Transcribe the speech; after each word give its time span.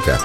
musica. 0.00 0.18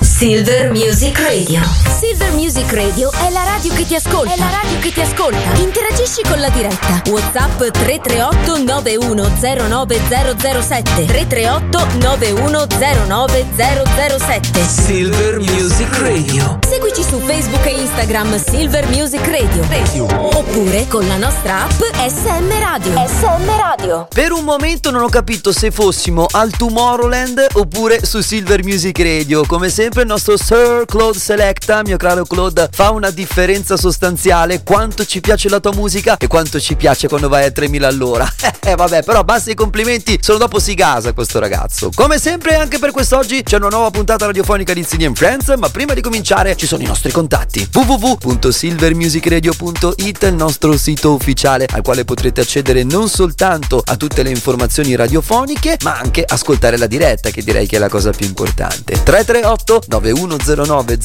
Silver 0.00 0.70
Music 0.72 1.18
Radio. 1.18 1.60
Silver 1.98 2.32
Music 2.32 2.70
Radio 2.72 3.10
è 3.10 3.30
la 3.30 3.44
radio 3.44 3.72
che 3.72 3.86
ti 3.86 3.94
ascolta. 3.94 4.34
È 4.34 4.36
la 4.36 4.50
radio 4.50 4.78
che 4.78 4.92
ti 4.92 5.00
ascolta. 5.00 5.54
Interagisci 5.58 6.20
con 6.28 6.38
la 6.38 6.50
diretta. 6.50 7.00
WhatsApp 7.08 7.70
338 7.70 8.58
9109007. 8.58 11.06
338 11.06 11.86
9109007. 11.98 14.66
Silver 14.66 15.38
Music 15.38 15.96
Radio. 15.98 16.58
Seguici 17.00 17.08
su 17.08 17.18
Facebook 17.20 17.66
e 17.66 17.80
Instagram 17.80 18.42
Silver 18.42 18.86
Music 18.88 19.24
Radio. 19.26 19.66
Radio. 19.68 20.04
Oppure 20.36 20.86
con 20.88 21.06
la 21.06 21.16
nostra 21.16 21.64
app 21.64 21.80
SM 21.94 22.58
Radio. 22.58 22.92
SM 22.92 23.56
Radio. 23.56 24.08
Per 24.12 24.32
un 24.32 24.44
momento 24.44 24.90
non 24.90 25.02
ho 25.02 25.08
capito 25.08 25.52
se 25.52 25.70
fossimo 25.70 26.26
al 26.30 26.50
Tomorrowland 26.50 27.46
oppure 27.54 28.04
su 28.04 28.20
Silver 28.20 28.62
Music 28.64 28.98
Radio. 28.98 29.44
Come 29.46 29.68
sempre 29.70 30.04
nostro 30.04 30.36
Sir 30.36 30.84
Claude 30.86 31.18
Selecta, 31.18 31.82
mio 31.82 31.96
caro 31.96 32.24
Claude, 32.24 32.68
fa 32.70 32.90
una 32.90 33.10
differenza 33.10 33.76
sostanziale 33.76 34.62
quanto 34.62 35.04
ci 35.04 35.20
piace 35.20 35.48
la 35.48 35.60
tua 35.60 35.72
musica 35.74 36.16
e 36.18 36.26
quanto 36.26 36.60
ci 36.60 36.76
piace 36.76 37.08
quando 37.08 37.28
vai 37.28 37.44
a 37.44 37.50
3000 37.50 37.86
all'ora. 37.86 38.28
Eh 38.62 38.74
vabbè, 38.76 39.02
però 39.02 39.24
basta 39.24 39.50
i 39.50 39.54
complimenti, 39.54 40.18
solo 40.20 40.38
dopo 40.38 40.60
si 40.60 40.74
gasa 40.74 41.12
questo 41.12 41.40
ragazzo. 41.40 41.90
Come 41.92 42.18
sempre 42.18 42.54
anche 42.54 42.78
per 42.78 42.92
quest'oggi 42.92 43.42
c'è 43.42 43.56
una 43.56 43.68
nuova 43.68 43.90
puntata 43.90 44.26
radiofonica 44.26 44.74
di 44.74 44.80
Insigne 44.80 45.10
Friends, 45.12 45.52
ma 45.56 45.68
prima 45.70 45.94
di 45.94 46.02
cominciare 46.02 46.54
ci 46.56 46.66
sono 46.66 46.82
i 46.82 46.89
nostri 46.90 47.12
contatti. 47.12 47.68
www.silvermusicradio.it, 47.72 50.22
il 50.24 50.34
nostro 50.34 50.76
sito 50.76 51.14
ufficiale 51.14 51.68
al 51.70 51.82
quale 51.82 52.04
potrete 52.04 52.40
accedere 52.40 52.82
non 52.82 53.08
soltanto 53.08 53.80
a 53.84 53.94
tutte 53.96 54.24
le 54.24 54.30
informazioni 54.30 54.96
radiofoniche, 54.96 55.76
ma 55.82 55.96
anche 55.96 56.24
ascoltare 56.26 56.76
la 56.76 56.88
diretta, 56.88 57.30
che 57.30 57.42
direi 57.42 57.68
che 57.68 57.76
è 57.76 57.78
la 57.78 57.88
cosa 57.88 58.10
più 58.10 58.26
importante. 58.26 59.00
338 59.04 59.84
9109 59.86 60.98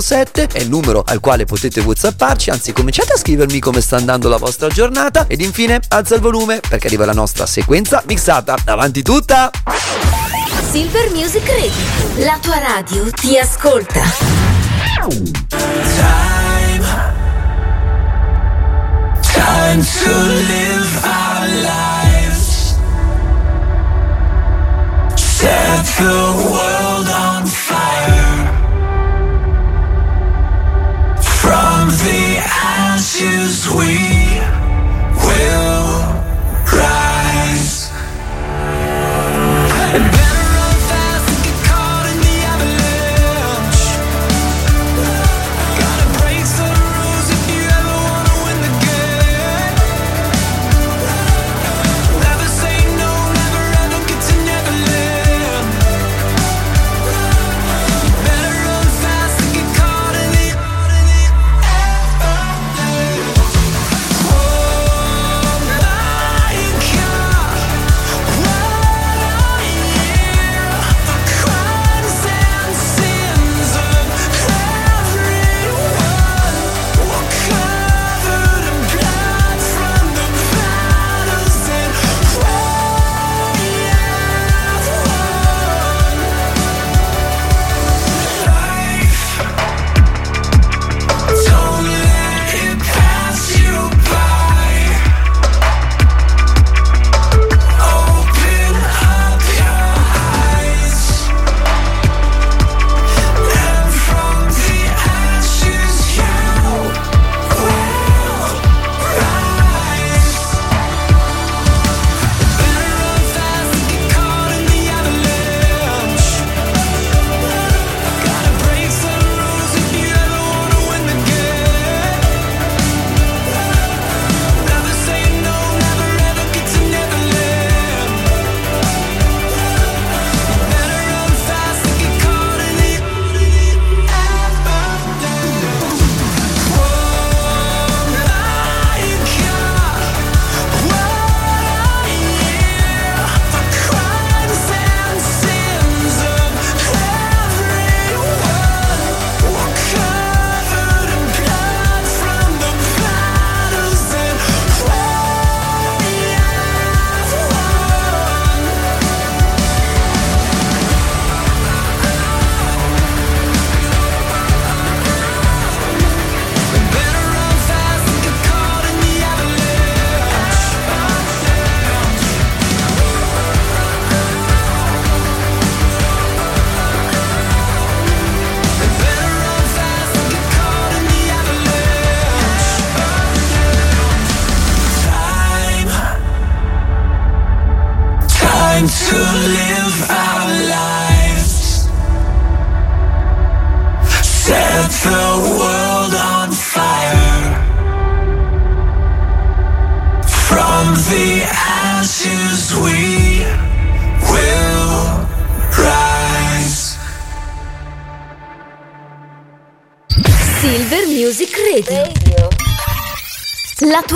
007 0.00 0.48
è 0.52 0.58
il 0.58 0.68
numero 0.68 1.02
al 1.06 1.20
quale 1.20 1.46
potete 1.46 1.80
whatsapparci, 1.80 2.50
anzi 2.50 2.74
cominciate 2.74 3.14
a 3.14 3.16
scrivermi 3.16 3.60
come 3.60 3.80
sta 3.80 3.96
andando 3.96 4.28
la 4.28 4.36
vostra 4.36 4.68
giornata 4.68 5.24
ed 5.26 5.40
infine 5.40 5.80
alza 5.88 6.16
il 6.16 6.20
volume 6.20 6.60
perché 6.60 6.88
arriva 6.88 7.06
la 7.06 7.14
nostra 7.14 7.46
sequenza 7.46 8.02
mixata. 8.06 8.58
Avanti 8.66 9.00
tutta! 9.00 9.50
Silver 10.70 11.10
Music 11.12 11.48
Radio. 11.48 11.72
La 12.26 12.38
tua 12.42 12.58
radio 12.58 13.10
ti 13.10 13.38
ascolta. 13.38 14.49
Time, 15.00 15.16
time 19.22 19.80
to 19.80 20.12
live 20.52 21.04
our 21.06 21.48
lives. 21.64 22.76
Set 25.16 25.84
the 25.96 26.20
world 26.52 27.08
on 27.08 27.46
fire. 27.46 28.44
From 31.22 31.88
the 32.04 32.36
ashes 32.44 33.68
we 33.70 33.96
will 35.24 35.89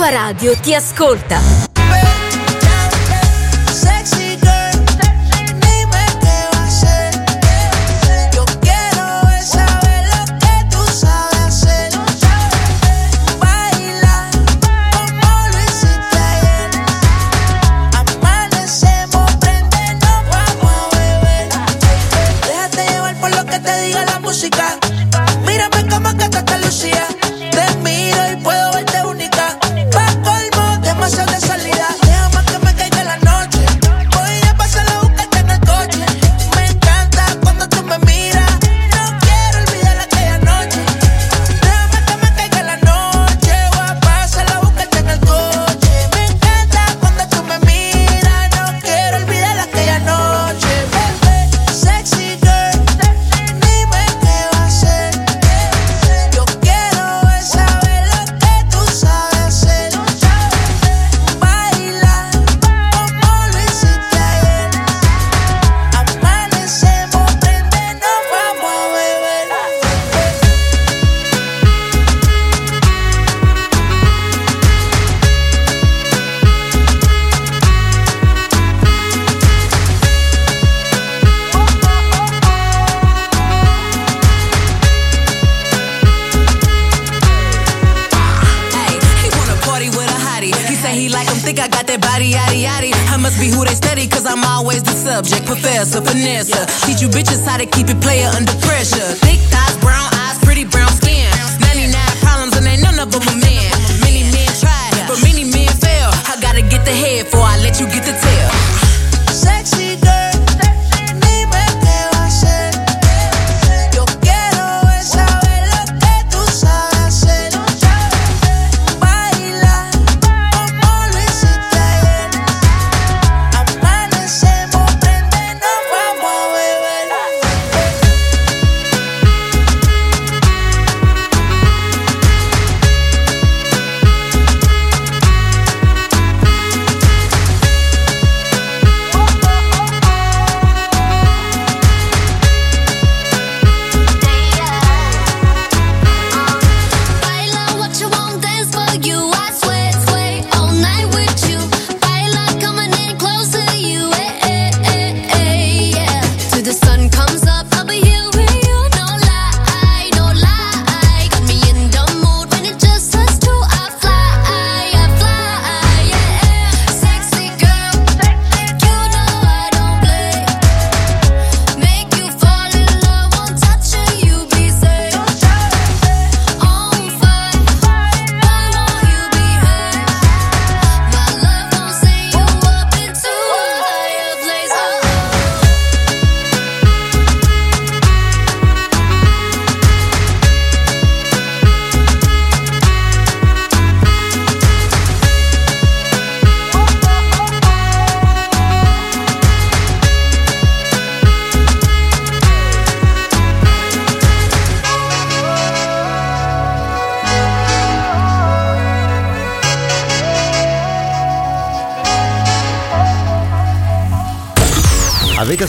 Tua 0.05 0.13
radio 0.13 0.53
ti 0.59 0.75
ascolta. 0.75 1.64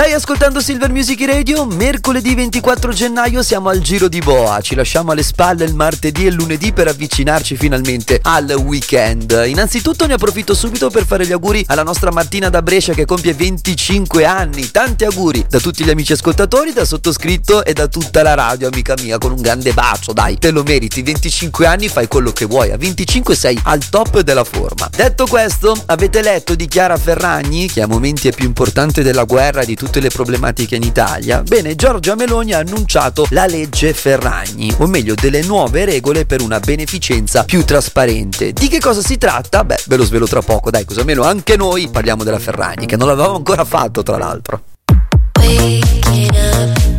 Stai 0.00 0.14
ascoltando 0.14 0.62
Silver 0.62 0.90
Music 0.90 1.20
Radio? 1.26 1.66
Mercoledì 1.66 2.34
24 2.34 2.90
gennaio 2.90 3.42
siamo 3.42 3.68
al 3.68 3.80
Giro 3.80 4.08
di 4.08 4.20
Boa. 4.20 4.58
Ci 4.62 4.74
lasciamo 4.74 5.12
alle 5.12 5.22
spalle 5.22 5.66
il 5.66 5.74
martedì 5.74 6.24
e 6.24 6.28
il 6.28 6.36
lunedì 6.36 6.72
per 6.72 6.88
avvicinarci 6.88 7.54
finalmente 7.54 8.18
al 8.22 8.50
weekend. 8.52 9.42
Innanzitutto 9.44 10.06
ne 10.06 10.14
approfitto 10.14 10.54
subito 10.54 10.88
per 10.88 11.04
fare 11.04 11.26
gli 11.26 11.32
auguri 11.32 11.62
alla 11.68 11.82
nostra 11.82 12.10
Martina 12.10 12.48
da 12.48 12.62
Brescia 12.62 12.94
che 12.94 13.04
compie 13.04 13.34
25 13.34 14.24
anni. 14.24 14.70
Tanti 14.70 15.04
auguri 15.04 15.44
da 15.46 15.60
tutti 15.60 15.84
gli 15.84 15.90
amici 15.90 16.14
ascoltatori, 16.14 16.72
da 16.72 16.86
sottoscritto 16.86 17.62
e 17.62 17.74
da 17.74 17.86
tutta 17.86 18.22
la 18.22 18.32
radio, 18.32 18.68
amica 18.68 18.94
mia, 19.02 19.18
con 19.18 19.32
un 19.32 19.42
grande 19.42 19.74
bacio, 19.74 20.14
dai. 20.14 20.38
Te 20.38 20.50
lo 20.50 20.62
meriti, 20.62 21.02
25 21.02 21.66
anni 21.66 21.88
fai 21.88 22.08
quello 22.08 22.32
che 22.32 22.46
vuoi. 22.46 22.70
A 22.70 22.78
25 22.78 23.36
sei 23.36 23.60
al 23.64 23.86
top 23.90 24.20
della 24.20 24.44
forma. 24.44 24.88
Detto 24.96 25.26
questo, 25.26 25.76
avete 25.84 26.22
letto 26.22 26.54
di 26.54 26.66
Chiara 26.68 26.96
Ferragni, 26.96 27.66
che 27.66 27.82
a 27.82 27.86
momenti 27.86 28.28
è 28.28 28.32
più 28.32 28.46
importante 28.46 29.02
della 29.02 29.24
guerra 29.24 29.62
di 29.62 29.74
tutti 29.74 29.88
tutte 29.90 29.98
le 30.00 30.08
problematiche 30.08 30.76
in 30.76 30.84
Italia? 30.84 31.42
Bene, 31.42 31.74
Giorgia 31.74 32.14
Meloni 32.14 32.52
ha 32.52 32.58
annunciato 32.58 33.26
la 33.30 33.46
legge 33.46 33.92
Ferragni, 33.92 34.72
o 34.78 34.86
meglio 34.86 35.14
delle 35.20 35.42
nuove 35.42 35.84
regole 35.84 36.26
per 36.26 36.42
una 36.42 36.60
beneficenza 36.60 37.42
più 37.42 37.64
trasparente. 37.64 38.52
Di 38.52 38.68
che 38.68 38.78
cosa 38.78 39.02
si 39.02 39.18
tratta? 39.18 39.64
Beh, 39.64 39.82
ve 39.86 39.96
lo 39.96 40.04
svelo 40.04 40.28
tra 40.28 40.42
poco, 40.42 40.70
dai, 40.70 40.84
così 40.84 41.00
almeno 41.00 41.24
anche 41.24 41.56
noi 41.56 41.88
parliamo 41.88 42.22
della 42.22 42.38
Ferragni, 42.38 42.86
che 42.86 42.96
non 42.96 43.08
l'avevamo 43.08 43.34
ancora 43.34 43.64
fatto, 43.64 44.04
tra 44.04 44.16
l'altro. 44.16 44.62
Waking 45.40 46.34
up. 46.34 46.89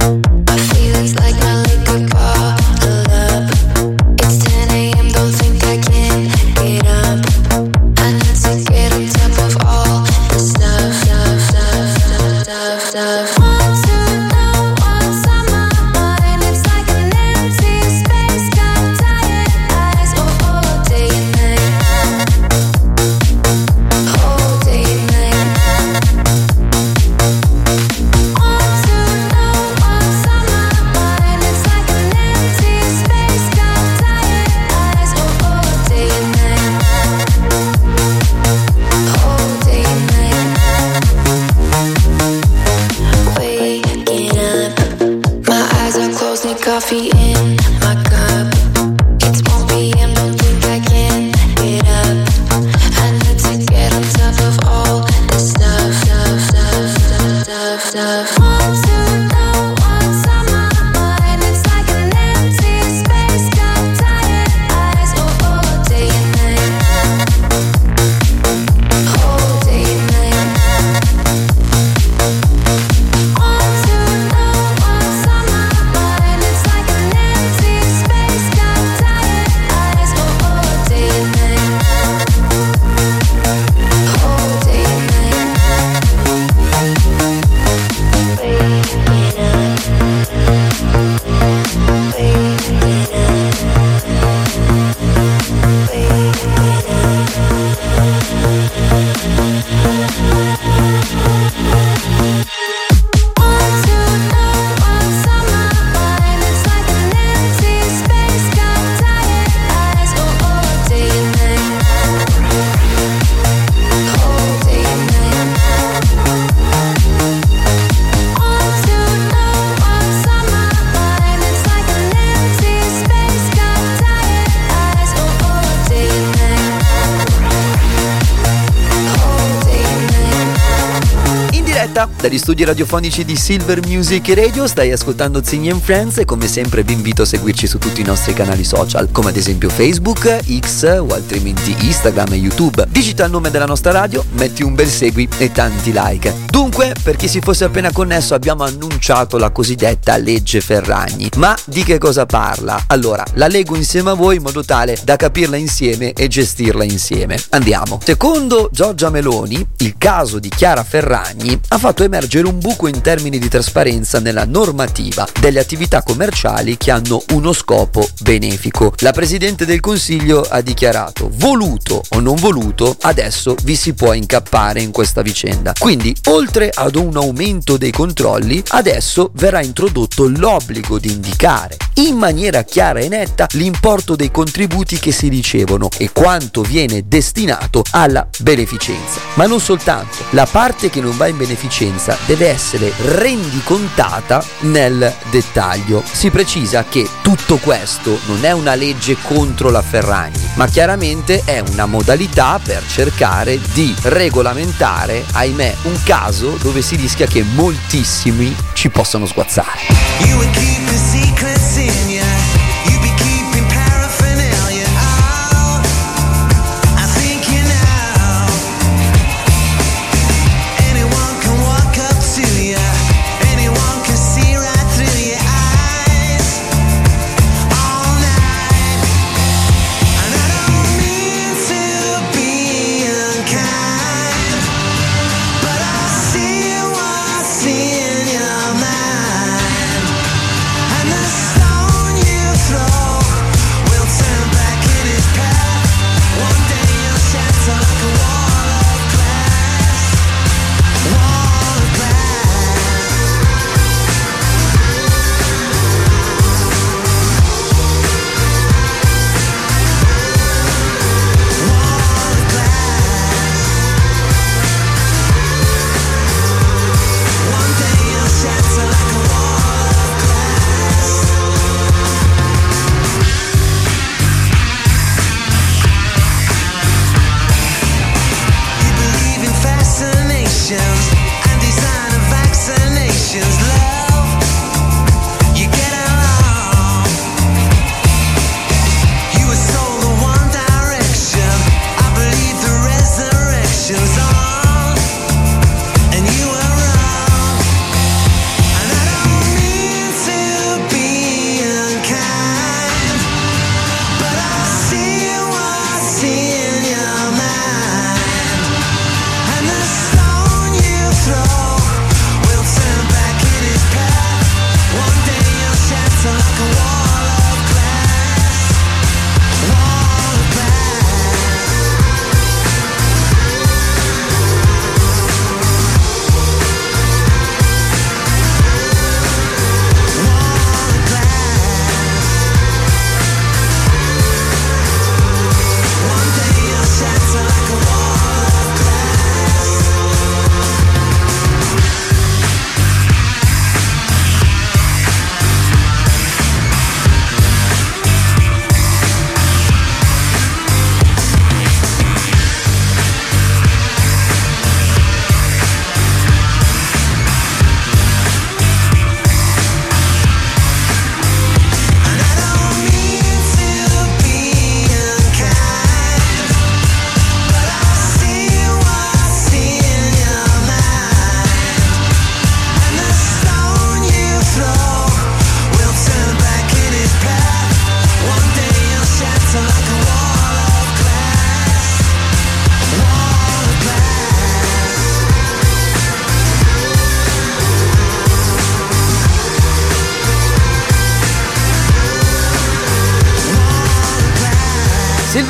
Dagli 132.21 132.37
studi 132.37 132.63
radiofonici 132.63 133.25
di 133.25 133.35
Silver 133.35 133.83
Music 133.87 134.31
Radio, 134.35 134.67
stai 134.67 134.91
ascoltando 134.91 135.43
Zigny 135.43 135.71
and 135.71 135.81
Friends 135.81 136.19
e 136.19 136.25
come 136.25 136.47
sempre 136.47 136.83
vi 136.83 136.93
invito 136.93 137.23
a 137.23 137.25
seguirci 137.25 137.65
su 137.65 137.79
tutti 137.79 138.01
i 138.01 138.03
nostri 138.03 138.33
canali 138.33 138.63
social, 138.63 139.09
come 139.11 139.29
ad 139.29 139.37
esempio 139.37 139.69
Facebook, 139.69 140.39
X 140.59 140.83
o 140.83 141.07
altrimenti 141.13 141.75
Instagram 141.79 142.33
e 142.33 142.35
YouTube. 142.35 142.85
Digita 142.89 143.25
il 143.25 143.31
nome 143.31 143.49
della 143.49 143.65
nostra 143.65 143.91
radio, 143.91 144.23
metti 144.33 144.61
un 144.61 144.75
bel 144.75 144.87
segui 144.87 145.27
e 145.39 145.51
tanti 145.51 145.91
like. 145.93 146.49
Dunque, 146.51 146.93
per 147.01 147.15
chi 147.15 147.29
si 147.29 147.39
fosse 147.39 147.63
appena 147.63 147.93
connesso, 147.93 148.33
abbiamo 148.33 148.65
annunciato 148.65 149.37
la 149.37 149.51
cosiddetta 149.51 150.17
legge 150.17 150.59
Ferragni. 150.59 151.29
Ma 151.37 151.55
di 151.63 151.81
che 151.81 151.97
cosa 151.97 152.25
parla? 152.25 152.83
Allora, 152.87 153.23
la 153.35 153.47
leggo 153.47 153.77
insieme 153.77 154.09
a 154.09 154.15
voi 154.15 154.35
in 154.35 154.41
modo 154.41 154.61
tale 154.61 154.97
da 155.01 155.15
capirla 155.15 155.55
insieme 155.55 156.11
e 156.11 156.27
gestirla 156.27 156.83
insieme. 156.83 157.41
Andiamo. 157.51 158.01
Secondo 158.03 158.67
Giorgia 158.69 159.09
Meloni, 159.09 159.65
il 159.77 159.95
caso 159.97 160.39
di 160.39 160.49
Chiara 160.49 160.83
Ferragni 160.83 161.57
ha 161.69 161.77
fatto 161.77 162.03
emergere 162.03 162.47
un 162.47 162.59
buco 162.59 162.89
in 162.89 162.99
termini 162.99 163.39
di 163.39 163.47
trasparenza 163.47 164.19
nella 164.19 164.43
normativa 164.43 165.25
delle 165.39 165.61
attività 165.61 166.03
commerciali 166.03 166.75
che 166.75 166.91
hanno 166.91 167.23
uno 167.31 167.53
scopo 167.53 168.05
benefico. 168.23 168.93
La 168.97 169.13
Presidente 169.13 169.65
del 169.65 169.79
Consiglio 169.79 170.41
ha 170.41 170.59
dichiarato, 170.59 171.29
voluto 171.31 172.03
o 172.09 172.19
non 172.19 172.35
voluto, 172.35 172.93
adesso 173.03 173.55
vi 173.63 173.77
si 173.77 173.93
può 173.93 174.11
incappare 174.11 174.81
in 174.81 174.91
questa 174.91 175.21
vicenda. 175.21 175.71
Quindi, 175.79 176.13
oltre 176.41 176.71
ad 176.73 176.95
un 176.95 177.15
aumento 177.17 177.77
dei 177.77 177.91
controlli, 177.91 178.63
adesso 178.69 179.29
verrà 179.35 179.61
introdotto 179.61 180.27
l'obbligo 180.27 180.97
di 180.97 181.11
indicare 181.11 181.77
in 181.95 182.15
maniera 182.15 182.63
chiara 182.63 182.99
e 182.99 183.07
netta 183.07 183.47
l'importo 183.51 184.15
dei 184.15 184.31
contributi 184.31 184.99
che 184.99 185.11
si 185.11 185.27
ricevono 185.27 185.89
e 185.97 186.11
quanto 186.11 186.61
viene 186.61 187.03
destinato 187.05 187.83
alla 187.91 188.27
beneficenza. 188.39 189.19
Ma 189.35 189.45
non 189.45 189.59
soltanto, 189.59 190.17
la 190.31 190.47
parte 190.49 190.89
che 190.89 191.01
non 191.01 191.17
va 191.17 191.27
in 191.27 191.37
beneficenza 191.37 192.17
deve 192.25 192.47
essere 192.49 192.91
rendicontata 192.97 194.43
nel 194.61 195.13
dettaglio. 195.29 196.03
Si 196.09 196.29
precisa 196.29 196.85
che 196.87 197.07
tutto 197.21 197.57
questo 197.57 198.19
non 198.27 198.45
è 198.45 198.51
una 198.51 198.75
legge 198.75 199.17
contro 199.21 199.69
la 199.69 199.81
Ferragni, 199.81 200.49
ma 200.55 200.67
chiaramente 200.67 201.41
è 201.45 201.59
una 201.59 201.85
modalità 201.85 202.59
per 202.63 202.83
cercare 202.87 203.59
di 203.73 203.93
regolamentare, 204.03 205.23
ahimè, 205.31 205.75
un 205.83 205.99
caso 206.03 206.57
dove 206.61 206.81
si 206.81 206.95
rischia 206.95 207.27
che 207.27 207.43
moltissimi 207.43 208.55
ci 208.73 208.89
possano 208.89 209.25
sguazzare. 209.25 209.79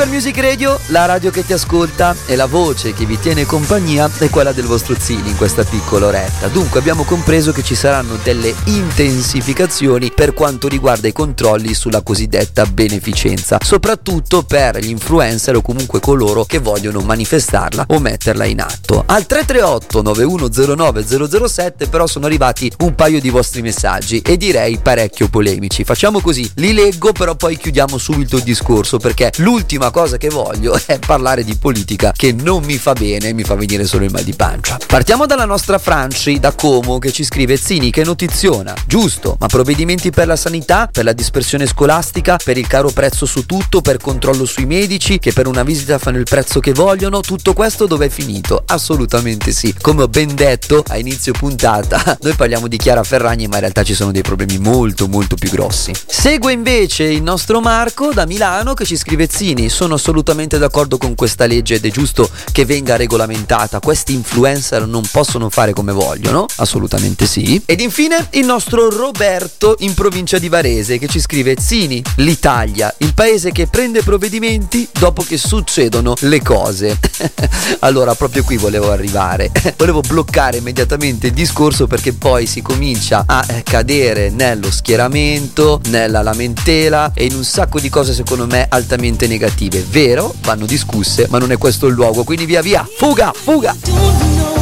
Silver 0.01 0.19
Music 0.19 0.37
Radio, 0.39 0.79
la 0.87 1.05
radio 1.05 1.29
che 1.29 1.45
ti 1.45 1.53
ascolta 1.53 2.15
e 2.25 2.35
la 2.35 2.47
voce 2.47 2.91
che 2.91 3.05
vi 3.05 3.19
tiene 3.19 3.45
compagnia 3.45 4.09
è 4.17 4.29
quella 4.29 4.51
del 4.51 4.65
vostro 4.65 4.95
Zini 4.97 5.29
in 5.29 5.37
questa 5.37 5.63
piccola 5.63 6.07
oretta. 6.07 6.47
Dunque 6.47 6.79
abbiamo 6.79 7.03
compreso 7.03 7.51
che 7.51 7.61
ci 7.61 7.75
saranno 7.75 8.17
delle 8.23 8.55
intensificazioni 8.65 10.11
per 10.11 10.33
quanto 10.33 10.67
riguarda 10.67 11.07
i 11.07 11.11
controlli 11.11 11.75
sulla 11.75 12.01
cosiddetta 12.01 12.65
beneficenza, 12.65 13.57
soprattutto 13.63 14.41
per 14.41 14.79
gli 14.79 14.89
influencer 14.89 15.57
o 15.57 15.61
comunque 15.61 15.99
coloro 15.99 16.45
che 16.45 16.57
vogliono 16.57 17.01
manifestarla 17.01 17.85
o 17.89 17.99
metterla 17.99 18.45
in 18.45 18.61
atto. 18.61 19.03
Al 19.05 19.27
338 19.27 20.01
9109 20.01 21.05
007 21.47 21.87
però 21.89 22.07
sono 22.07 22.25
arrivati 22.25 22.71
un 22.79 22.95
paio 22.95 23.19
di 23.19 23.29
vostri 23.29 23.61
messaggi 23.61 24.21
e 24.21 24.35
direi 24.35 24.79
parecchio 24.79 25.27
polemici. 25.27 25.83
Facciamo 25.83 26.21
così, 26.21 26.49
li 26.55 26.73
leggo 26.73 27.11
però 27.11 27.35
poi 27.35 27.55
chiudiamo 27.55 27.99
subito 27.99 28.37
il 28.37 28.43
discorso 28.43 28.97
perché 28.97 29.31
l'ultima 29.37 29.89
cosa 29.91 30.17
che 30.17 30.29
voglio 30.29 30.79
è 30.85 30.97
parlare 30.99 31.43
di 31.43 31.55
politica 31.55 32.13
che 32.15 32.31
non 32.31 32.63
mi 32.63 32.77
fa 32.77 32.93
bene, 32.93 33.33
mi 33.33 33.43
fa 33.43 33.55
venire 33.55 33.85
solo 33.85 34.05
il 34.05 34.11
mal 34.11 34.23
di 34.23 34.33
pancia. 34.33 34.79
Partiamo 34.87 35.25
dalla 35.25 35.45
nostra 35.45 35.77
Franci 35.77 36.39
da 36.39 36.53
Como 36.53 36.97
che 36.99 37.11
ci 37.11 37.23
scrive 37.23 37.57
Zini 37.57 37.91
che 37.91 38.03
notiziona. 38.03 38.73
Giusto, 38.87 39.35
ma 39.39 39.47
provvedimenti 39.47 40.09
per 40.09 40.27
la 40.27 40.35
sanità, 40.35 40.89
per 40.91 41.03
la 41.03 41.13
dispersione 41.13 41.67
scolastica, 41.67 42.37
per 42.43 42.57
il 42.57 42.67
caro 42.67 42.89
prezzo 42.89 43.25
su 43.25 43.45
tutto, 43.45 43.81
per 43.81 43.97
controllo 43.97 44.45
sui 44.45 44.65
medici, 44.65 45.19
che 45.19 45.33
per 45.33 45.47
una 45.47 45.63
visita 45.63 45.97
fanno 45.97 46.17
il 46.17 46.25
prezzo 46.27 46.59
che 46.59 46.71
vogliono, 46.73 47.21
tutto 47.21 47.53
questo 47.53 47.85
dove 47.85 48.07
è 48.07 48.09
finito? 48.09 48.63
Assolutamente 48.65 49.51
sì. 49.51 49.73
Come 49.79 50.03
ho 50.03 50.07
ben 50.07 50.33
detto 50.33 50.83
a 50.87 50.97
inizio 50.97 51.33
puntata, 51.33 52.17
noi 52.21 52.33
parliamo 52.33 52.67
di 52.67 52.77
Chiara 52.77 53.03
Ferragni, 53.03 53.47
ma 53.47 53.55
in 53.55 53.61
realtà 53.61 53.83
ci 53.83 53.93
sono 53.93 54.11
dei 54.11 54.21
problemi 54.21 54.57
molto 54.57 55.07
molto 55.07 55.35
più 55.35 55.49
grossi. 55.49 55.91
Segue 56.05 56.51
invece 56.51 57.03
il 57.03 57.21
nostro 57.21 57.59
Marco 57.59 58.11
da 58.13 58.25
Milano 58.25 58.73
che 58.73 58.85
ci 58.85 58.95
scrive 58.95 59.27
Zini, 59.29 59.69
sono 59.71 59.95
assolutamente 59.95 60.57
d'accordo 60.57 60.97
con 60.97 61.15
questa 61.15 61.45
legge 61.47 61.75
ed 61.75 61.85
è 61.85 61.89
giusto 61.89 62.29
che 62.51 62.65
venga 62.65 62.95
regolamentata. 62.95 63.79
Questi 63.79 64.13
influencer 64.13 64.85
non 64.85 65.03
possono 65.11 65.49
fare 65.49 65.73
come 65.73 65.91
vogliono? 65.91 66.45
Assolutamente 66.57 67.25
sì. 67.25 67.61
Ed 67.65 67.79
infine 67.79 68.27
il 68.31 68.45
nostro 68.45 68.89
Roberto 68.89 69.75
in 69.79 69.93
provincia 69.93 70.37
di 70.37 70.49
Varese 70.49 70.97
che 70.97 71.07
ci 71.07 71.19
scrive 71.19 71.55
Zini, 71.59 72.03
l'Italia, 72.17 72.93
il 72.99 73.13
paese 73.13 73.51
che 73.51 73.67
prende 73.67 74.03
provvedimenti 74.03 74.87
dopo 74.99 75.23
che 75.23 75.37
succedono 75.37 76.13
le 76.21 76.41
cose. 76.41 76.99
allora 77.79 78.13
proprio 78.13 78.43
qui 78.43 78.57
volevo 78.57 78.91
arrivare. 78.91 79.51
volevo 79.77 80.01
bloccare 80.01 80.57
immediatamente 80.57 81.27
il 81.27 81.33
discorso 81.33 81.87
perché 81.87 82.13
poi 82.13 82.45
si 82.45 82.61
comincia 82.61 83.23
a 83.25 83.43
eh, 83.47 83.63
cadere 83.63 84.29
nello 84.29 84.69
schieramento, 84.69 85.79
nella 85.85 86.21
lamentela 86.21 87.11
e 87.13 87.25
in 87.25 87.35
un 87.35 87.43
sacco 87.43 87.79
di 87.79 87.89
cose 87.89 88.13
secondo 88.13 88.45
me 88.45 88.65
altamente 88.69 89.27
negative. 89.27 89.60
Vero, 89.69 90.33
vanno 90.41 90.65
discusse, 90.65 91.27
ma 91.29 91.37
non 91.37 91.51
è 91.51 91.57
questo 91.57 91.87
il 91.87 91.93
luogo, 91.93 92.23
quindi 92.23 92.45
via 92.45 92.61
via, 92.61 92.87
fuga, 92.89 93.31
fuga! 93.33 94.60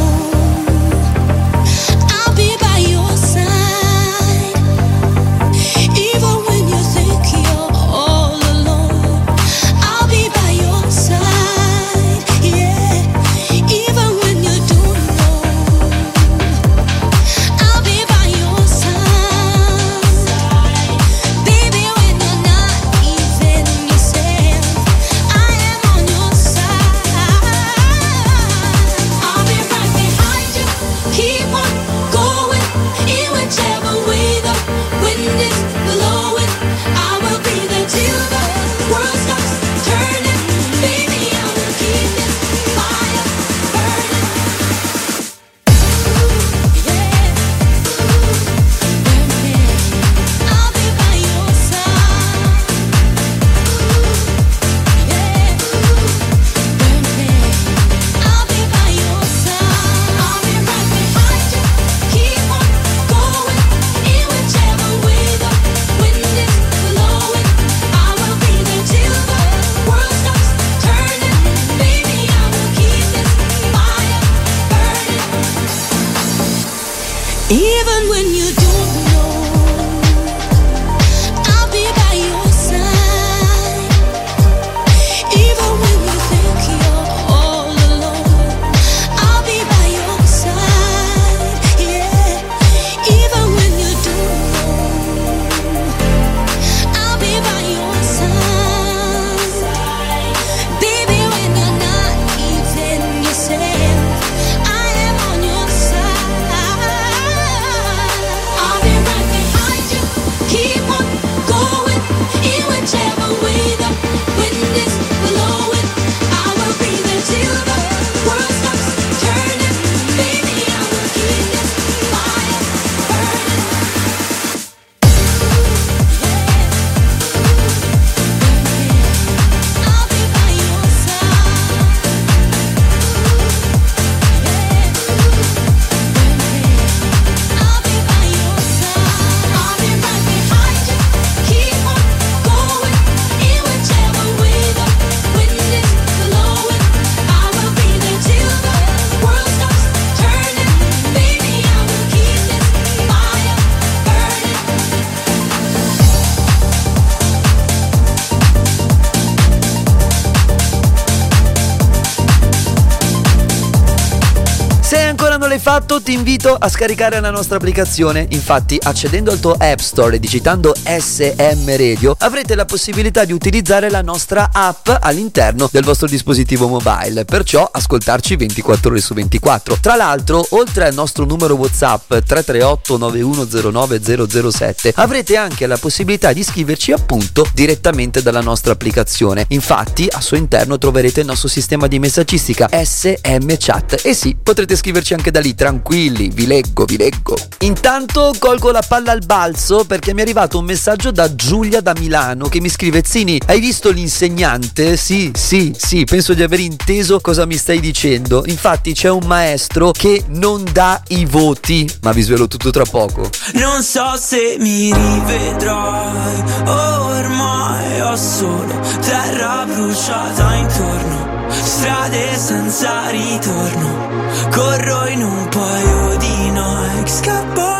Ti 166.10 166.16
invito 166.16 166.56
a 166.56 166.68
scaricare 166.68 167.20
la 167.20 167.30
nostra 167.30 167.54
applicazione, 167.54 168.26
infatti 168.30 168.76
accedendo 168.82 169.30
al 169.30 169.38
tuo 169.38 169.54
App 169.56 169.78
Store 169.78 170.16
e 170.16 170.18
digitando 170.18 170.74
SM 170.74 171.76
Radio 171.76 172.16
avrete 172.18 172.56
la 172.56 172.64
possibilità 172.64 173.24
di 173.24 173.32
utilizzare 173.32 173.88
la 173.90 174.02
nostra 174.02 174.50
app 174.52 174.88
all'interno 174.88 175.68
del 175.70 175.84
vostro 175.84 176.08
dispositivo 176.08 176.66
mobile, 176.66 177.24
perciò 177.24 177.62
ascoltarci 177.72 178.34
24 178.34 178.90
ore 178.90 179.00
su 179.00 179.14
24. 179.14 179.78
Tra 179.80 179.94
l'altro, 179.94 180.44
oltre 180.50 180.86
al 180.86 180.94
nostro 180.94 181.24
numero 181.24 181.54
WhatsApp 181.54 182.08
338 182.08 182.96
9109 182.96 184.50
007 184.50 184.92
avrete 184.96 185.36
anche 185.36 185.68
la 185.68 185.76
possibilità 185.76 186.32
di 186.32 186.42
scriverci 186.42 186.90
appunto 186.90 187.48
direttamente 187.54 188.20
dalla 188.20 188.40
nostra 188.40 188.72
applicazione. 188.72 189.44
Infatti 189.50 190.08
al 190.10 190.22
suo 190.22 190.36
interno 190.36 190.76
troverete 190.76 191.20
il 191.20 191.26
nostro 191.26 191.48
sistema 191.48 191.86
di 191.86 192.00
messaggistica 192.00 192.68
SM 192.68 193.54
Chat 193.58 194.00
e 194.02 194.12
sì, 194.12 194.36
potrete 194.42 194.74
scriverci 194.74 195.14
anche 195.14 195.30
da 195.30 195.38
lì, 195.38 195.54
tranquilli, 195.54 195.98
vi 196.08 196.46
leggo, 196.46 196.84
vi 196.84 196.96
leggo. 196.96 197.36
Intanto 197.60 198.32
colgo 198.38 198.70
la 198.70 198.82
palla 198.86 199.12
al 199.12 199.22
balzo 199.24 199.84
perché 199.84 200.14
mi 200.14 200.20
è 200.20 200.22
arrivato 200.22 200.58
un 200.58 200.64
messaggio 200.64 201.10
da 201.10 201.34
Giulia 201.34 201.80
da 201.80 201.92
Milano 201.98 202.48
che 202.48 202.60
mi 202.60 202.68
scrive 202.70 203.02
Zini, 203.04 203.40
hai 203.46 203.60
visto 203.60 203.90
l'insegnante? 203.90 204.96
Sì, 204.96 205.30
sì, 205.34 205.74
sì, 205.76 206.04
penso 206.04 206.32
di 206.32 206.42
aver 206.42 206.60
inteso 206.60 207.20
cosa 207.20 207.44
mi 207.44 207.56
stai 207.56 207.80
dicendo. 207.80 208.44
Infatti 208.46 208.94
c'è 208.94 209.10
un 209.10 209.26
maestro 209.26 209.90
che 209.90 210.24
non 210.28 210.64
dà 210.72 211.02
i 211.08 211.26
voti, 211.26 211.88
ma 212.02 212.12
vi 212.12 212.22
svelo 212.22 212.46
tutto 212.48 212.70
tra 212.70 212.84
poco. 212.84 213.28
Non 213.54 213.82
so 213.82 214.16
se 214.18 214.56
mi 214.58 214.92
rivedrai, 214.92 216.42
ormai 216.66 218.00
ho 218.00 218.16
solo 218.16 218.80
terra 219.00 219.64
bruciata 219.66 220.54
intorno, 220.54 221.19
strade 221.50 222.36
senza 222.36 223.08
ritorno, 223.10 224.08
corro 224.50 225.06
in 225.08 225.22
un 225.22 225.48
paio 225.48 226.16
di 226.18 226.50
Nike, 226.50 227.10
scappo 227.10 227.79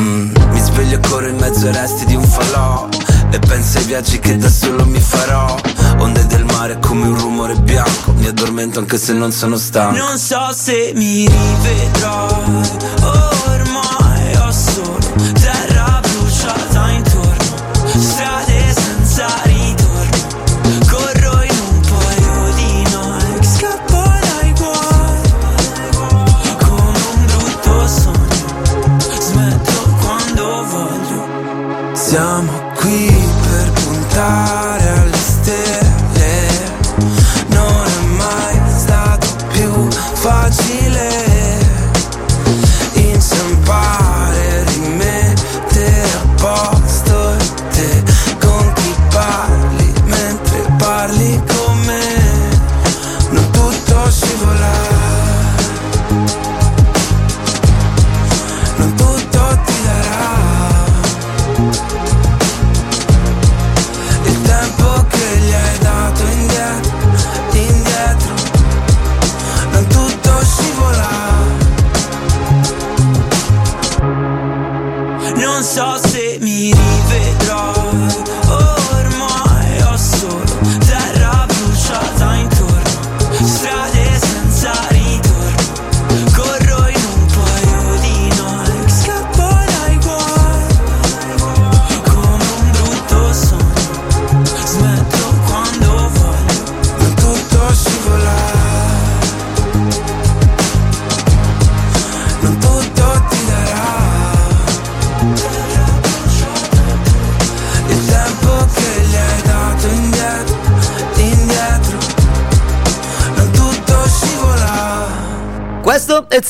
sveglio 0.81 0.95
e 0.95 0.99
corro 1.07 1.27
in 1.27 1.37
mezzo 1.37 1.67
ai 1.67 1.73
resti 1.73 2.05
di 2.05 2.15
un 2.15 2.23
falò. 2.23 2.87
E 3.31 3.39
penso 3.39 3.77
ai 3.77 3.83
viaggi 3.85 4.19
che 4.19 4.37
da 4.37 4.49
solo 4.49 4.85
mi 4.85 4.99
farò. 4.99 5.55
Onde 5.99 6.25
del 6.25 6.45
mare 6.45 6.79
come 6.79 7.07
un 7.07 7.17
rumore 7.17 7.55
bianco. 7.55 8.13
Mi 8.13 8.27
addormento 8.27 8.79
anche 8.79 8.97
se 8.97 9.13
non 9.13 9.31
sono 9.31 9.57
stanco. 9.57 9.97
Non 9.97 10.17
so 10.17 10.51
se 10.53 10.91
mi 10.95 11.27
rivedrai 11.27 12.69
Ormai 13.01 13.30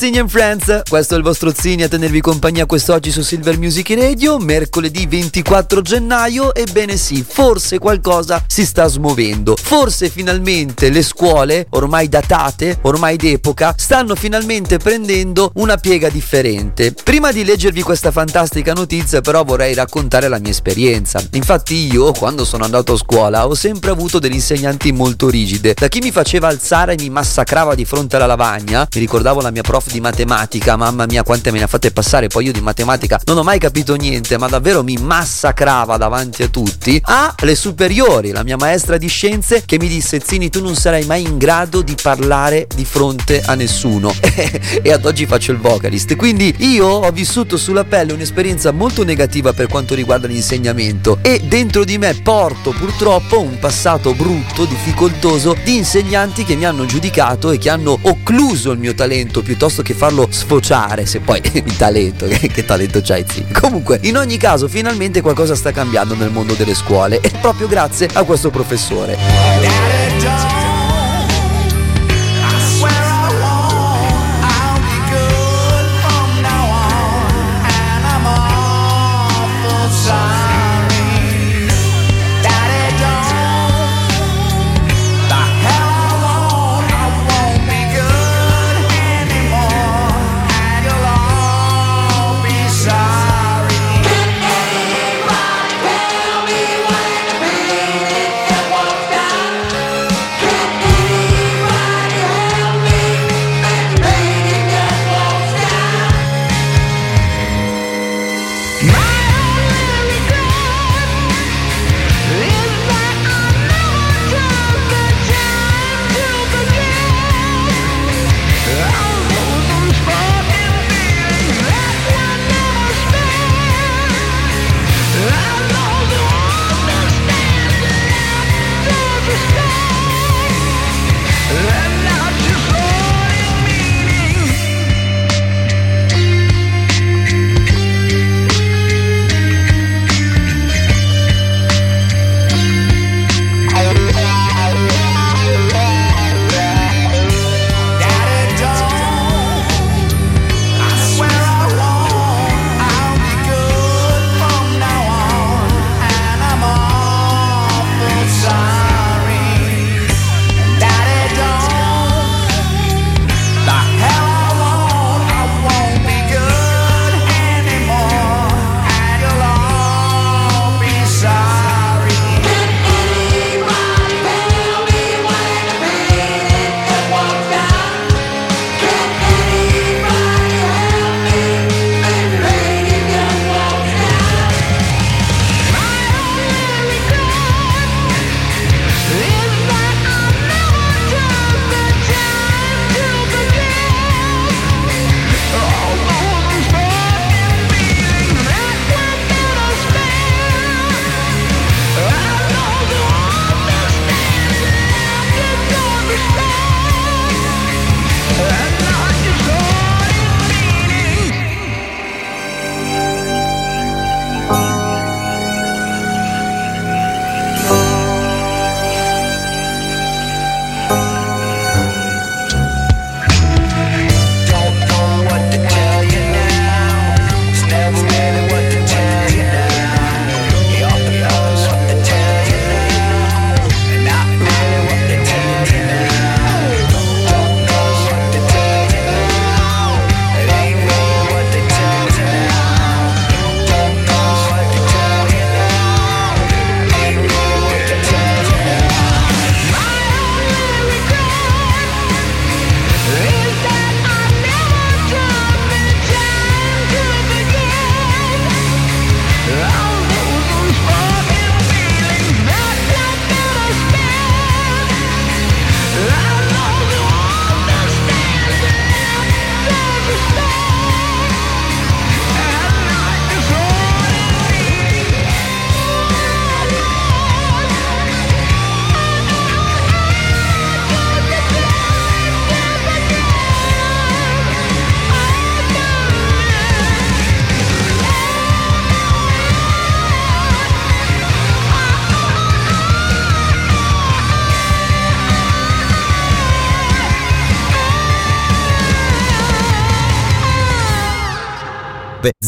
Zini 0.02 0.18
and 0.18 0.28
Friends, 0.28 0.82
questo 0.88 1.14
è 1.14 1.16
il 1.16 1.22
vostro 1.22 1.52
Zini 1.54 1.84
a 1.84 1.88
tenervi 1.88 2.20
compagnia 2.20 2.66
quest'oggi 2.66 3.12
su 3.12 3.22
Silver 3.22 3.56
Music 3.56 3.88
Radio, 3.90 4.36
mercoledì 4.40 5.06
24 5.06 5.80
gennaio, 5.80 6.52
ebbene 6.56 6.96
sì, 6.96 7.24
forse 7.24 7.78
qualcosa 7.78 8.42
si 8.48 8.66
sta 8.66 8.88
smuovendo, 8.88 9.54
forse 9.54 10.08
finalmente 10.08 10.90
le 10.90 11.04
scuole, 11.04 11.68
ormai 11.70 12.08
datate, 12.08 12.80
ormai 12.82 13.16
d'epoca, 13.16 13.76
stanno 13.78 14.16
finalmente 14.16 14.78
prendendo 14.78 15.52
una 15.54 15.76
piega 15.76 16.08
differente. 16.08 16.92
Prima 17.04 17.30
di 17.30 17.44
leggervi 17.44 17.82
questa 17.82 18.10
fantastica 18.10 18.72
notizia 18.72 19.20
però 19.20 19.44
vorrei 19.44 19.72
raccontare 19.72 20.26
la 20.26 20.40
mia 20.40 20.50
esperienza, 20.50 21.22
infatti 21.34 21.92
io 21.92 22.10
quando 22.10 22.44
sono 22.44 22.64
andato 22.64 22.94
a 22.94 22.98
scuola 22.98 23.46
ho 23.46 23.54
sempre 23.54 23.92
avuto 23.92 24.18
degli 24.18 24.34
insegnanti 24.34 24.90
molto 24.90 25.30
rigide, 25.30 25.76
da 25.78 25.86
chi 25.86 26.00
mi 26.00 26.10
faceva 26.10 26.48
alzare 26.48 26.94
e 26.94 26.96
mi 26.98 27.08
massacrava 27.08 27.76
di 27.76 27.84
fronte 27.84 28.16
alla 28.16 28.26
lavagna, 28.26 28.88
mi 28.92 29.00
ricordavo 29.00 29.40
la 29.40 29.52
mia 29.52 29.62
prof 29.62 29.90
di 29.92 30.00
matematica, 30.00 30.76
mamma 30.76 31.04
mia 31.04 31.22
quante 31.22 31.50
me 31.50 31.58
ne 31.58 31.64
ha 31.64 31.66
fatte 31.66 31.90
passare, 31.90 32.28
poi 32.28 32.46
io 32.46 32.52
di 32.52 32.62
matematica 32.62 33.20
non 33.26 33.36
ho 33.36 33.42
mai 33.42 33.58
capito 33.58 33.94
niente, 33.94 34.38
ma 34.38 34.48
davvero 34.48 34.82
mi 34.82 34.96
massacrava 34.96 35.98
davanti 35.98 36.42
a 36.42 36.48
tutti, 36.48 36.98
a 37.04 37.34
le 37.42 37.54
superiori, 37.54 38.30
la 38.30 38.42
mia 38.42 38.56
maestra 38.56 38.96
di 38.96 39.06
scienze 39.06 39.64
che 39.66 39.76
mi 39.78 39.88
disse 39.88 40.20
Zini 40.24 40.48
tu 40.48 40.62
non 40.62 40.74
sarai 40.74 41.04
mai 41.04 41.22
in 41.24 41.36
grado 41.36 41.82
di 41.82 41.94
parlare 42.00 42.66
di 42.74 42.86
fronte 42.86 43.42
a 43.44 43.54
nessuno. 43.54 44.12
E 44.82 44.90
ad 44.90 45.04
oggi 45.04 45.26
faccio 45.26 45.52
il 45.52 45.58
vocalist, 45.58 46.16
quindi 46.16 46.54
io 46.58 46.86
ho 46.86 47.10
vissuto 47.10 47.56
sulla 47.56 47.84
pelle 47.84 48.12
un'esperienza 48.12 48.72
molto 48.72 49.04
negativa 49.04 49.52
per 49.52 49.66
quanto 49.66 49.94
riguarda 49.94 50.26
l'insegnamento 50.26 51.18
e 51.20 51.40
dentro 51.44 51.84
di 51.84 51.98
me 51.98 52.14
porto 52.14 52.70
purtroppo 52.70 53.40
un 53.40 53.58
passato 53.58 54.14
brutto, 54.14 54.64
difficoltoso 54.64 55.54
di 55.62 55.76
insegnanti 55.76 56.44
che 56.44 56.56
mi 56.56 56.64
hanno 56.64 56.86
giudicato 56.86 57.50
e 57.50 57.58
che 57.58 57.68
hanno 57.68 57.98
occluso 58.00 58.70
il 58.70 58.78
mio 58.78 58.94
talento 58.94 59.42
piuttosto 59.42 59.81
che 59.82 59.94
farlo 59.94 60.28
sfociare, 60.30 61.06
se 61.06 61.20
poi 61.20 61.40
il 61.52 61.76
talento, 61.76 62.26
che, 62.26 62.48
che 62.48 62.64
talento 62.64 63.00
c'hai 63.02 63.24
Zini. 63.28 63.52
Comunque, 63.52 63.98
in 64.02 64.16
ogni 64.16 64.36
caso, 64.36 64.68
finalmente 64.68 65.20
qualcosa 65.20 65.54
sta 65.54 65.72
cambiando 65.72 66.14
nel 66.14 66.30
mondo 66.30 66.54
delle 66.54 66.74
scuole 66.74 67.20
e 67.20 67.30
proprio 67.40 67.66
grazie 67.66 68.08
a 68.12 68.22
questo 68.24 68.50
professore. 68.50 70.61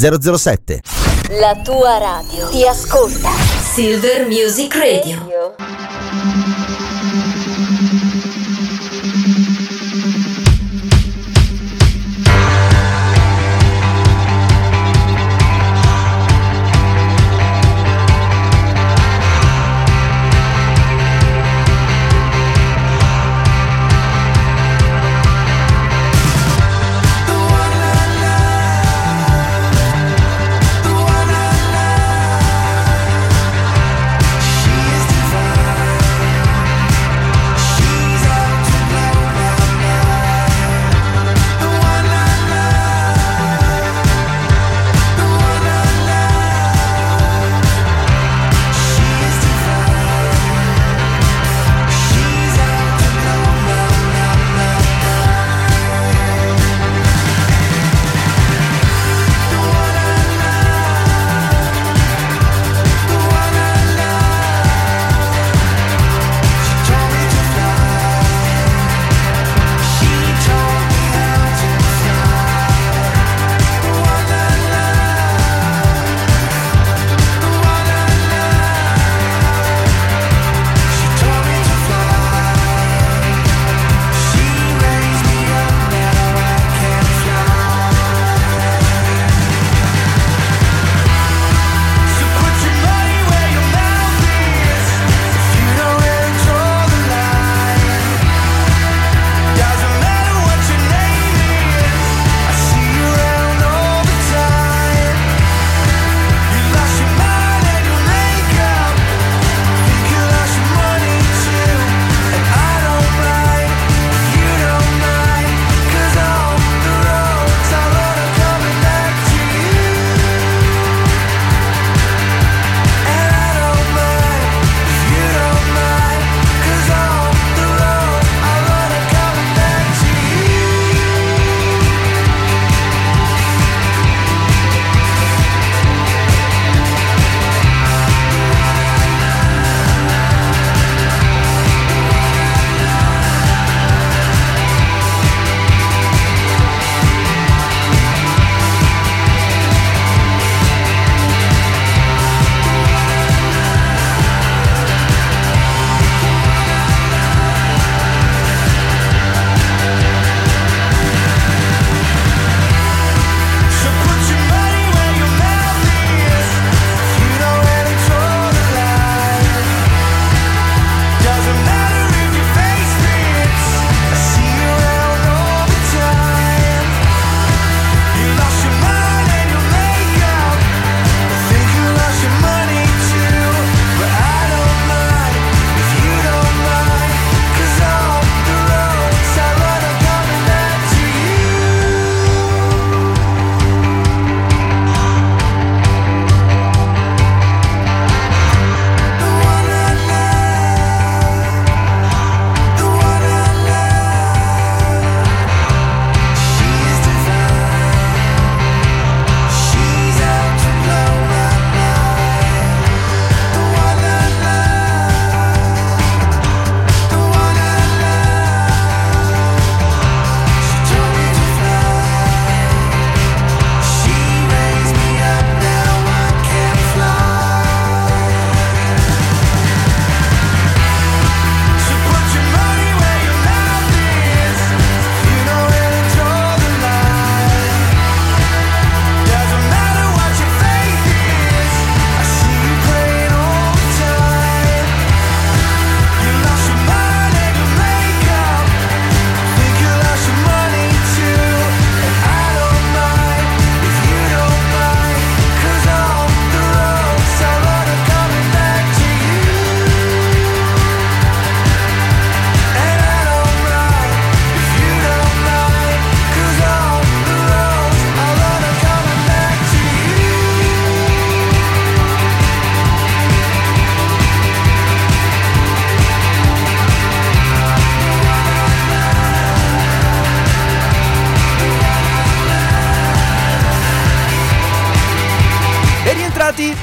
007. 0.04 0.82
La 1.40 1.54
tua 1.62 1.96
radio 1.96 2.48
ti 2.48 2.66
ascolta. 2.66 3.30
Silver 3.72 4.26
Music 4.26 4.74
Radio. 4.74 6.03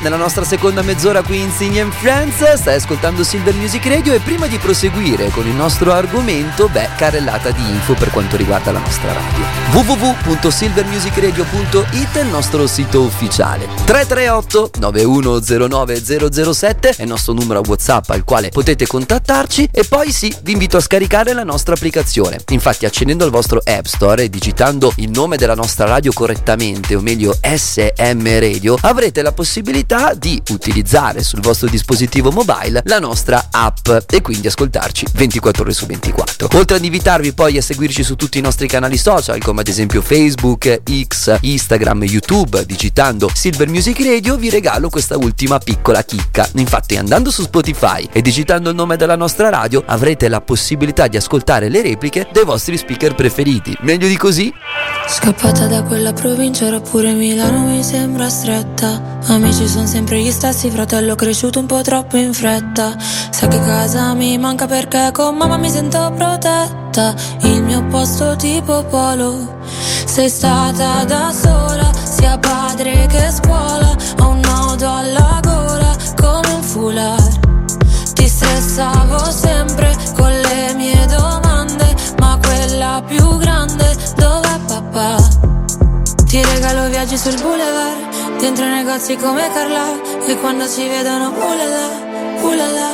Nella 0.01 0.15
nostra 0.15 0.43
seconda 0.43 0.81
mezz'ora 0.81 1.21
qui 1.21 1.39
in 1.39 1.51
Sing 1.51 1.77
and 1.77 1.91
Friends, 1.91 2.53
stai 2.53 2.73
ascoltando 2.75 3.23
Silver 3.23 3.53
Music 3.53 3.85
Radio 3.85 4.13
e 4.13 4.19
prima 4.19 4.47
di 4.47 4.57
proseguire 4.57 5.29
con 5.29 5.45
il 5.45 5.53
nostro 5.53 5.93
argomento, 5.93 6.67
beh, 6.69 6.89
carrellata 6.97 7.51
di 7.51 7.61
info 7.69 7.93
per 7.93 8.09
quanto 8.09 8.35
riguarda 8.35 8.71
la 8.71 8.79
nostra 8.79 9.13
radio. 9.13 9.45
www.silvermusicradio.it 9.71 12.17
è 12.17 12.21
il 12.21 12.27
nostro 12.27 12.65
sito 12.65 13.01
ufficiale. 13.01 13.67
338 13.85 14.71
9109 14.79 16.01
007 16.51 16.95
è 16.97 17.03
il 17.03 17.07
nostro 17.07 17.33
numero 17.33 17.61
WhatsApp 17.63 18.09
al 18.09 18.23
quale 18.23 18.49
potete 18.49 18.87
contattarci 18.87 19.69
e 19.71 19.83
poi 19.83 20.11
sì, 20.11 20.35
vi 20.41 20.53
invito 20.53 20.77
a 20.77 20.81
scaricare 20.81 21.33
la 21.33 21.43
nostra 21.43 21.75
applicazione. 21.75 22.39
Infatti 22.49 22.87
accendendo 22.87 23.23
il 23.25 23.31
vostro 23.31 23.61
App 23.63 23.85
Store 23.85 24.23
e 24.23 24.29
digitando 24.29 24.91
il 24.95 25.11
nome 25.11 25.37
della 25.37 25.53
nostra 25.53 25.85
radio 25.85 26.11
correttamente, 26.11 26.95
o 26.95 27.01
meglio 27.01 27.37
SM 27.39 28.39
Radio, 28.39 28.75
avrete 28.81 29.21
la 29.21 29.31
possibilità 29.31 29.89
di 29.91 30.41
utilizzare 30.51 31.21
sul 31.21 31.41
vostro 31.41 31.67
dispositivo 31.67 32.31
mobile 32.31 32.81
la 32.85 32.97
nostra 32.97 33.47
app 33.51 33.89
e 34.09 34.21
quindi 34.21 34.47
ascoltarci 34.47 35.07
24 35.11 35.63
ore 35.63 35.73
su 35.73 35.85
24. 35.85 36.47
Oltre 36.53 36.77
ad 36.77 36.85
invitarvi 36.85 37.33
poi 37.33 37.57
a 37.57 37.61
seguirci 37.61 38.01
su 38.01 38.15
tutti 38.15 38.37
i 38.37 38.41
nostri 38.41 38.69
canali 38.69 38.97
social 38.97 39.41
come 39.41 39.59
ad 39.59 39.67
esempio 39.67 40.01
Facebook, 40.01 40.81
X, 41.07 41.39
Instagram, 41.41 42.03
YouTube, 42.03 42.65
digitando 42.65 43.29
Silver 43.33 43.67
Music 43.67 43.99
Radio 43.99 44.37
vi 44.37 44.49
regalo 44.49 44.89
questa 44.89 45.17
ultima 45.17 45.59
piccola 45.59 46.01
chicca. 46.03 46.47
Infatti 46.53 46.95
andando 46.95 47.29
su 47.29 47.41
Spotify 47.41 48.07
e 48.13 48.21
digitando 48.21 48.69
il 48.69 48.75
nome 48.77 48.95
della 48.95 49.17
nostra 49.17 49.49
radio 49.49 49.83
avrete 49.85 50.29
la 50.29 50.39
possibilità 50.39 51.07
di 51.07 51.17
ascoltare 51.17 51.67
le 51.67 51.81
repliche 51.81 52.29
dei 52.31 52.45
vostri 52.45 52.77
speaker 52.77 53.13
preferiti. 53.13 53.75
Meglio 53.81 54.07
di 54.07 54.15
così? 54.15 54.53
Scappata 55.05 55.67
da 55.67 55.83
quella 55.83 56.13
provincia, 56.13 56.67
ora 56.67 56.79
pure 56.79 57.11
Milano 57.11 57.65
mi 57.65 57.83
sembra 57.83 58.29
stretta. 58.29 59.19
Amici 59.27 59.67
sono 59.67 59.80
sempre 59.87 60.21
gli 60.21 60.31
stessi, 60.31 60.69
fratello 60.69 61.15
cresciuto 61.15 61.59
un 61.59 61.65
po' 61.65 61.81
troppo 61.81 62.17
in 62.17 62.33
fretta. 62.33 62.95
Sa 62.99 63.47
che 63.47 63.59
casa 63.59 64.13
mi 64.13 64.37
manca 64.37 64.67
perché 64.67 65.11
con 65.11 65.35
mamma 65.35 65.57
mi 65.57 65.69
sento 65.69 66.11
protetta. 66.15 67.13
Il 67.41 67.63
mio 67.63 67.83
posto 67.85 68.35
tipo 68.35 68.83
polo. 68.83 69.59
Sei 70.05 70.29
stata 70.29 71.03
da 71.05 71.31
sola, 71.31 71.89
sia 72.03 72.37
padre 72.37 73.07
che 73.07 73.31
scuola. 73.31 73.95
Ho 74.19 74.29
un 74.29 74.39
nodo 74.39 74.87
alla 74.93 75.39
gola 75.41 75.95
come 76.15 76.53
un 76.53 76.61
foulard. 76.61 78.13
Ti 78.13 78.27
stressavo 78.27 79.31
sempre 79.31 79.95
con 80.15 80.31
le 80.31 80.73
mie 80.75 81.05
domande, 81.07 81.95
ma 82.19 82.37
quella 82.41 83.01
più 83.07 83.37
grande 83.37 83.95
dov'è 84.15 84.59
papà? 84.67 85.15
Ti 86.25 86.43
regalo 86.43 86.87
viaggi 86.89 87.17
sul 87.17 87.35
boulevard, 87.41 88.10
dentro 88.41 88.65
negozi 88.65 89.15
come 89.17 89.51
Carla, 89.53 89.85
e 90.25 90.35
quando 90.39 90.67
ci 90.67 90.87
vedono 90.87 91.29
ulala, 91.29 91.87
ulala, 92.41 92.89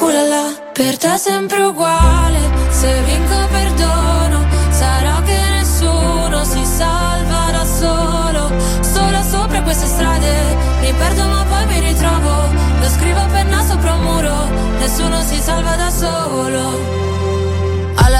ulala. 0.00 0.42
Per 0.72 0.98
te 0.98 1.14
è 1.14 1.16
sempre 1.16 1.62
uguale, 1.62 2.40
se 2.70 3.02
vinco 3.02 3.36
perdono, 3.48 4.44
sarà 4.70 5.22
che 5.24 5.38
nessuno 5.56 6.44
si 6.44 6.64
salva 6.64 7.50
da 7.52 7.64
solo. 7.64 8.50
Solo 8.80 9.22
sopra 9.22 9.62
queste 9.62 9.86
strade, 9.86 10.56
mi 10.80 10.92
perdo 10.92 11.24
ma 11.26 11.44
poi 11.48 11.66
mi 11.66 11.80
ritrovo. 11.80 12.32
Lo 12.80 12.88
scrivo 12.88 13.20
a 13.20 13.26
penna 13.26 13.62
sopra 13.62 13.94
un 13.94 14.02
muro, 14.02 14.48
nessuno 14.80 15.22
si 15.22 15.40
salva 15.40 15.76
da 15.76 15.90
solo. 15.90 17.17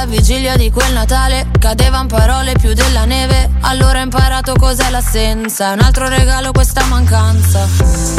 Vigilia 0.08 0.56
di 0.56 0.70
quel 0.70 0.90
Natale 0.94 1.48
cadevan 1.60 2.06
parole 2.06 2.54
più 2.58 2.72
della 2.72 3.04
neve. 3.04 3.50
Allora 3.60 4.00
ho 4.00 4.02
imparato 4.02 4.54
cos'è 4.54 4.88
l'assenza. 4.88 5.72
Un 5.72 5.80
altro 5.80 6.08
regalo 6.08 6.50
questa 6.50 6.82
mancanza. 6.84 7.68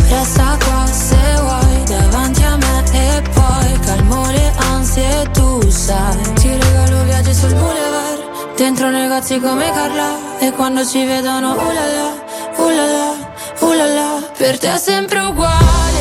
Resta 0.08 0.58
qua 0.64 0.86
se 0.86 1.18
vuoi 1.42 1.84
davanti 1.86 2.44
a 2.44 2.56
me 2.58 2.84
e 2.92 3.22
poi 3.34 3.80
calmo 3.80 4.30
le 4.30 4.54
ansie 4.72 5.30
tu 5.34 5.68
sai. 5.68 6.34
Ti 6.36 6.50
regalo 6.50 7.04
viaggi 7.06 7.34
sul 7.34 7.54
boulevard. 7.56 8.56
Dentro 8.56 8.92
negozi 8.92 9.40
come 9.40 9.72
Carla. 9.72 10.38
E 10.40 10.52
quando 10.52 10.86
ci 10.86 11.04
vedono 11.04 11.54
ulala, 11.54 12.14
ulala, 12.58 13.34
ulala. 13.62 14.22
Per 14.38 14.60
te 14.60 14.76
è 14.76 14.78
sempre 14.78 15.20
uguale. 15.22 15.99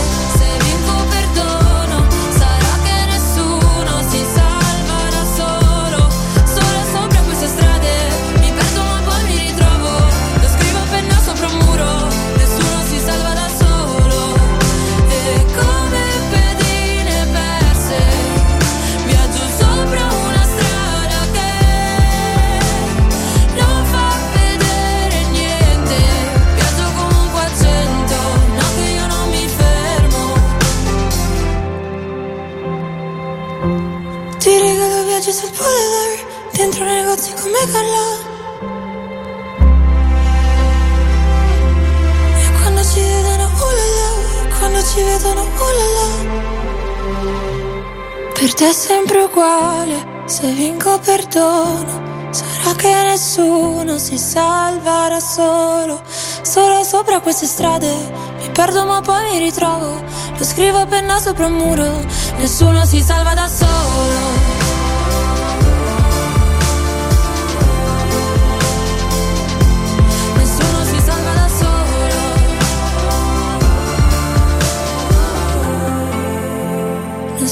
Ci 44.98 45.04
vedono 45.04 45.42
ulala 45.42 46.06
Per 48.32 48.54
te 48.54 48.68
è 48.68 48.72
sempre 48.72 49.22
uguale. 49.22 50.24
Se 50.24 50.50
vinco 50.50 50.98
perdono. 50.98 52.26
Sarà 52.30 52.74
che 52.74 52.92
nessuno 53.04 53.96
si 53.96 54.18
salva 54.18 55.16
solo. 55.20 56.02
Solo 56.42 56.82
sopra 56.82 57.20
queste 57.20 57.46
strade. 57.46 57.94
Mi 58.40 58.50
perdo 58.50 58.86
ma 58.86 59.00
poi 59.00 59.30
mi 59.30 59.38
ritrovo. 59.38 60.02
Lo 60.36 60.44
scrivo 60.44 60.78
a 60.78 60.86
penna 60.86 61.20
sopra 61.20 61.46
un 61.46 61.52
muro. 61.52 62.04
Nessuno 62.38 62.84
si 62.84 63.00
salva 63.00 63.34
da 63.34 63.46
solo 63.46 64.67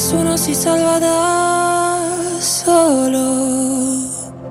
solo 0.07 0.23
Nessuno 0.23 0.37
si 0.37 0.55
salva 0.55 0.99
da 1.01 2.39
solo 2.39 3.76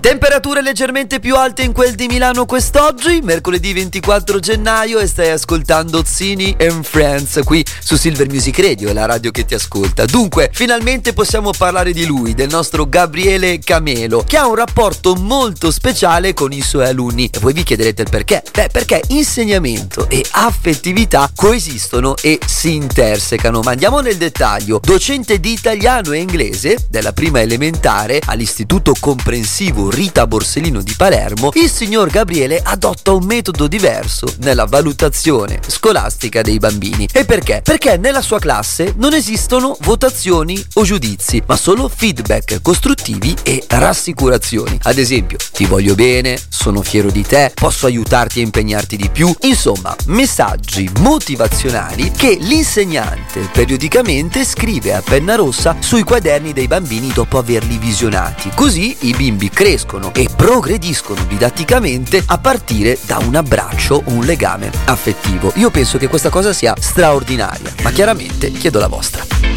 Temperature 0.06 0.62
leggermente 0.62 1.20
più 1.20 1.36
alte 1.36 1.64
in 1.64 1.72
quel 1.72 1.96
di 1.96 2.06
Milano 2.06 2.46
quest'oggi, 2.46 3.22
mercoledì 3.24 3.74
24 3.74 4.38
gennaio 4.38 5.00
e 5.00 5.08
stai 5.08 5.32
ascoltando 5.32 6.04
Zini 6.06 6.56
and 6.60 6.84
Friends 6.84 7.40
qui 7.44 7.66
su 7.80 7.96
Silver 7.96 8.30
Music 8.30 8.60
Radio, 8.60 8.94
la 8.94 9.08
radio 9.08 9.32
che 9.32 9.46
ti 9.46 9.56
ascolta. 9.56 10.06
Dunque, 10.06 10.52
finalmente 10.54 11.14
possiamo 11.14 11.50
parlare 11.58 11.92
di 11.92 12.06
lui, 12.06 12.36
del 12.36 12.50
nostro 12.50 12.88
Gabriele 12.88 13.58
Camelo, 13.58 14.24
che 14.28 14.38
ha 14.38 14.46
un 14.46 14.54
rapporto 14.54 15.16
molto 15.16 15.72
speciale 15.72 16.36
con 16.36 16.52
i 16.52 16.62
suoi 16.62 16.86
alunni. 16.86 17.28
E 17.34 17.40
voi 17.40 17.54
vi 17.54 17.64
chiederete 17.64 18.04
il 18.04 18.10
perché? 18.12 18.44
Beh, 18.54 18.70
perché 18.72 19.02
insegnamento 19.08 20.08
e 20.08 20.24
affettività 20.34 21.32
coesistono 21.34 22.16
e 22.22 22.38
si 22.46 22.76
intersecano. 22.76 23.62
Ma 23.62 23.72
andiamo 23.72 24.02
nel 24.02 24.18
dettaglio. 24.18 24.80
Docente 24.84 25.40
di 25.40 25.54
italiano 25.54 26.12
e 26.12 26.20
inglese 26.20 26.86
della 26.90 27.12
prima 27.12 27.42
elementare 27.42 28.22
all'Istituto 28.24 28.94
Comprensivo 29.00 29.94
Rita 29.96 30.28
Borsellino 30.28 30.82
di 30.82 30.94
Palermo, 30.98 31.52
il 31.54 31.70
signor 31.70 32.10
Gabriele 32.10 32.60
adotta 32.62 33.14
un 33.14 33.24
metodo 33.24 33.66
diverso 33.66 34.28
nella 34.40 34.66
valutazione 34.66 35.62
scolastica 35.66 36.42
dei 36.42 36.58
bambini. 36.58 37.08
E 37.14 37.24
perché? 37.24 37.62
Perché 37.64 37.96
nella 37.96 38.22
sua 38.22 38.38
classe 38.38 38.94
non 38.98 39.14
esistono 39.14 39.78
votazioni 39.84 40.62
o 40.74 40.84
giudizi, 40.84 41.42
ma 41.48 41.56
solo 41.56 41.88
feedback 41.88 42.62
costruttivi 42.62 43.38
e 43.42 43.64
rassicurazioni. 43.70 44.78
Ad 44.84 44.98
esempio, 44.98 45.38
ti 45.54 45.64
voglio 45.64 45.96
bene, 45.96 46.38
sono 46.50 46.82
fiero 46.82 47.10
di 47.10 47.24
te, 47.24 47.54
posso 47.54 47.86
aiutarti 47.86 48.42
a 48.42 48.44
impegnarti 48.44 48.98
di 48.98 49.10
più. 49.10 49.34
Insomma, 49.44 49.96
messaggi 50.08 50.92
motivazionali 51.00 52.12
che 52.12 52.38
l'insegnante 52.38 53.50
periodicamente 53.54 54.44
scrive 54.44 54.94
a 54.94 55.02
penna 55.02 55.36
rossa 55.36 55.78
sui 55.80 56.04
quaderni 56.04 56.52
dei 56.52 56.68
bambini 56.68 57.14
dopo 57.14 57.38
averli 57.38 57.78
visionati. 57.78 58.52
Così 58.54 58.94
i 59.02 59.14
bimbi 59.14 59.50
crescono 59.50 59.84
e 60.14 60.30
progrediscono 60.36 61.24
didatticamente 61.28 62.24
a 62.26 62.38
partire 62.38 62.98
da 63.06 63.18
un 63.18 63.36
abbraccio 63.36 64.02
o 64.04 64.12
un 64.12 64.26
legame 64.26 64.72
affettivo. 64.86 65.52
Io 65.56 65.70
penso 65.70 65.98
che 65.98 66.08
questa 66.08 66.30
cosa 66.30 66.54
sia 66.54 66.74
straordinaria, 66.78 67.74
ma 67.84 67.92
chiaramente 67.92 68.52
chiedo 68.52 68.80
la 68.80 68.88
vostra. 68.88 69.55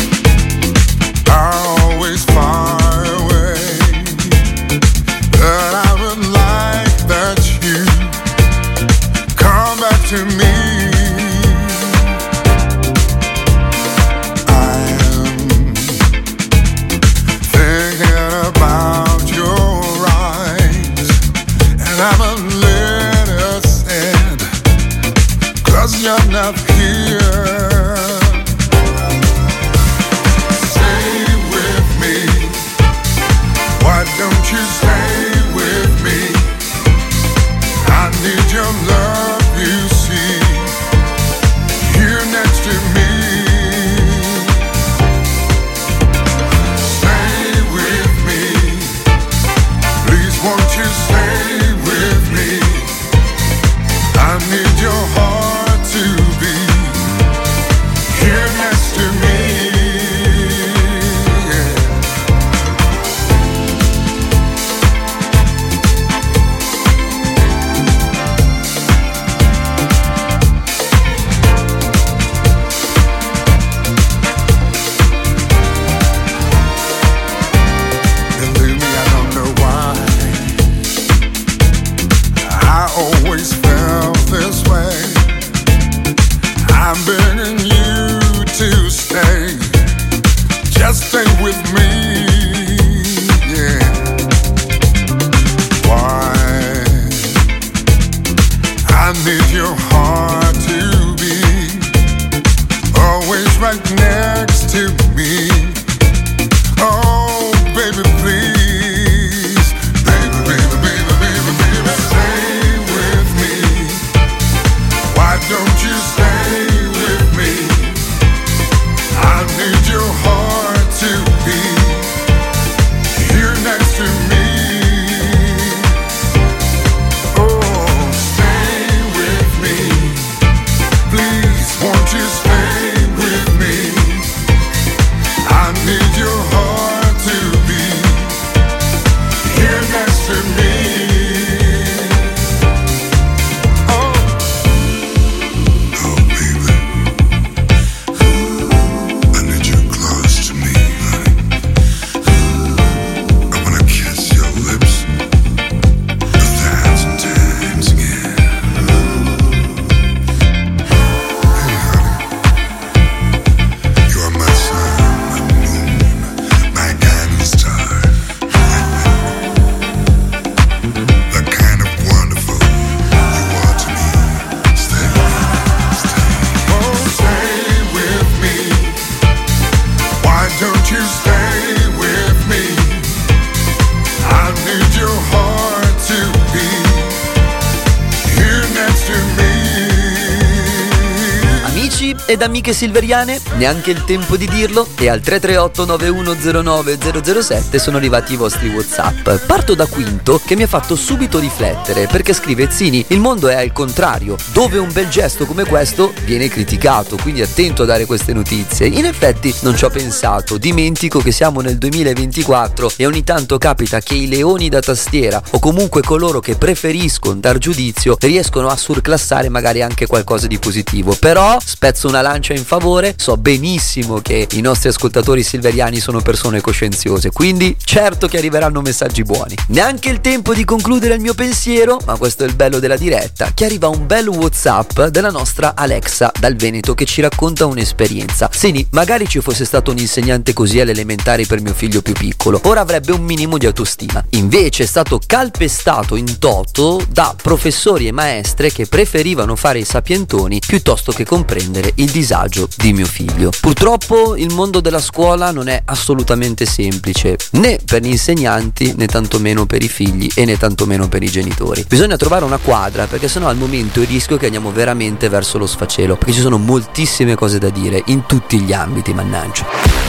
Amiche 192.49 192.73
silveriane, 192.73 193.41
neanche 193.57 193.91
il 193.91 194.05
tempo 194.05 194.37
di 194.37 194.49
dirlo 194.49 194.89
e 194.99 195.09
al 195.09 195.21
338 195.21 195.85
9109 195.85 196.99
007 197.43 197.79
sono 197.79 197.99
arrivati 197.99 198.33
i 198.33 198.37
vostri 198.37 198.69
Whatsapp. 198.69 199.29
Parto 199.47 199.75
da 199.75 199.87
Quinto 199.87 200.41
che 200.45 200.57
mi 200.57 200.63
ha 200.63 200.67
fatto 200.67 200.97
subito 200.97 201.39
riflettere 201.39 202.07
perché 202.07 202.33
scrive 202.33 202.71
Zini, 202.71 203.05
il 203.09 203.21
mondo 203.21 203.49
è 203.49 203.55
al 203.55 203.73
contrario, 203.73 204.37
dove 204.53 204.79
un 204.79 204.91
bel 204.91 205.09
gesto 205.09 205.45
come 205.45 205.65
questo 205.65 206.13
viene 206.25 206.49
criticato, 206.49 207.17
quindi 207.21 207.43
attento 207.43 207.83
a 207.83 207.87
dare 207.87 208.07
queste 208.07 208.33
notizie. 208.33 208.87
In 208.87 209.05
effetti 209.05 209.55
non 209.61 209.77
ci 209.77 209.85
ho 209.85 209.91
pensato, 209.91 210.57
dimentico 210.57 211.21
che 211.21 211.33
siamo 211.33 211.61
nel 211.61 211.77
2024 211.77 212.93
e 212.97 213.07
ogni 213.07 213.25
tanto 213.25 213.59
capita 213.59 214.01
che 214.01 214.15
i 214.15 214.27
leoni 214.27 214.71
da 214.71 214.81
tastiera 214.81 215.41
o 215.51 215.59
comunque 215.59 216.01
coloro 216.03 216.41
che 216.41 216.57
preferiscono 216.57 217.41
dar 217.41 217.59
giudizio 217.59 218.17
riescono 218.21 218.69
a 218.69 218.77
surclassare 218.77 219.51
magari 219.51 219.83
anche 219.83 220.07
qualcosa 220.07 220.47
di 220.47 220.59
positivo. 220.59 221.15
Però 221.19 221.59
spezzo 221.63 222.09
una 222.09 222.23
lancia 222.23 222.37
in 222.39 222.65
favore, 222.65 223.15
so 223.17 223.37
benissimo 223.37 224.21
che 224.21 224.47
i 224.53 224.61
nostri 224.61 224.89
ascoltatori 224.89 225.43
silveriani 225.43 226.01
sono 226.01 226.21
persone 226.21 226.61
coscienziose, 226.61 227.31
quindi 227.31 227.77
certo 227.83 228.29
che 228.29 228.39
arriveranno 228.39 228.81
messaggi 228.81 229.23
buoni. 229.23 229.55
Neanche 229.69 230.09
il 230.09 230.21
tempo 230.21 230.55
di 230.55 230.65
concludere 230.65 231.15
il 231.15 231.21
mio 231.21 231.35
pensiero, 231.35 231.99
ma 232.07 232.17
questo 232.17 232.45
è 232.45 232.47
il 232.47 232.55
bello 232.55 232.79
della 232.79 232.97
diretta, 232.97 233.53
che 233.55 233.65
arriva 233.65 233.89
un 233.89 234.07
bel 234.07 234.29
WhatsApp 234.29 235.03
della 235.07 235.31
nostra 235.31 235.75
Alexa 235.75 236.31
dal 236.39 236.55
Veneto 236.57 236.95
che 236.95 237.05
ci 237.05 237.21
racconta 237.21 237.67
un'esperienza. 237.67 238.49
Seni, 238.53 238.87
magari 238.91 239.29
ci 239.29 239.41
fosse 239.41 239.65
stato 239.65 239.91
un 239.91 239.99
insegnante 239.99 240.53
così 240.53 240.81
alle 240.81 240.93
elementari 240.93 241.47
per 241.47 241.61
mio 241.61 241.75
figlio 241.75 242.03
più 242.03 242.15
piccolo, 242.15 242.61
ora 242.65 242.81
avrebbe 242.81 243.13
un 243.13 243.23
minimo 243.23 243.59
di 243.59 243.67
autostima. 243.67 244.25
Invece 244.31 244.85
è 244.85 244.87
stato 244.87 245.21
calpestato 245.25 246.17
in 246.17 246.39
toto 246.39 247.01
da 247.11 247.35
professori 247.41 248.07
e 248.07 248.13
maestre 248.13 248.71
che 248.71 248.87
preferivano 248.87 249.57
fare 249.57 249.79
i 249.79 249.85
sapientoni 249.85 250.61
piuttosto 250.67 251.13
che 251.13 251.25
comprendere 251.25 251.93
il 251.97 252.11
disagio 252.19 252.69
di 252.77 252.93
mio 252.93 253.07
figlio. 253.07 253.51
Purtroppo 253.61 254.35
il 254.37 254.53
mondo 254.53 254.81
della 254.81 255.01
scuola 255.01 255.51
non 255.53 255.69
è 255.69 255.81
assolutamente 255.85 256.67
semplice, 256.67 257.37
né 257.53 257.79
per 257.85 258.03
gli 258.03 258.09
insegnanti 258.09 258.95
né 258.97 259.07
tantomeno 259.07 259.67
per 259.67 259.83
i 259.83 259.89
figli 259.89 260.29
e 260.35 260.45
né 260.45 260.57
tantomeno 260.57 261.09
per 261.09 261.23
i 261.23 261.31
genitori. 261.31 261.85
Bisogna 261.89 262.17
trovare 262.17 262.45
una 262.45 262.59
quadra 262.59 263.07
perché 263.07 263.29
sennò 263.29 263.49
al 263.49 263.57
momento 263.57 264.01
il 264.01 264.09
rischio 264.09 264.37
è 264.37 264.39
che 264.39 264.47
andiamo 264.47 264.73
veramente 264.73 265.29
verso 265.29 265.59
lo 265.59 265.67
sfacelo, 265.67 266.17
perché 266.17 266.33
ci 266.33 266.41
sono 266.41 266.59
moltissime 266.59 267.35
cose 267.35 267.59
da 267.59 267.71
dire 267.71 268.03
in 268.07 268.27
tutti 268.27 268.59
gli 268.61 268.73
ambiti, 268.73 269.15
mannaggia. 269.15 270.08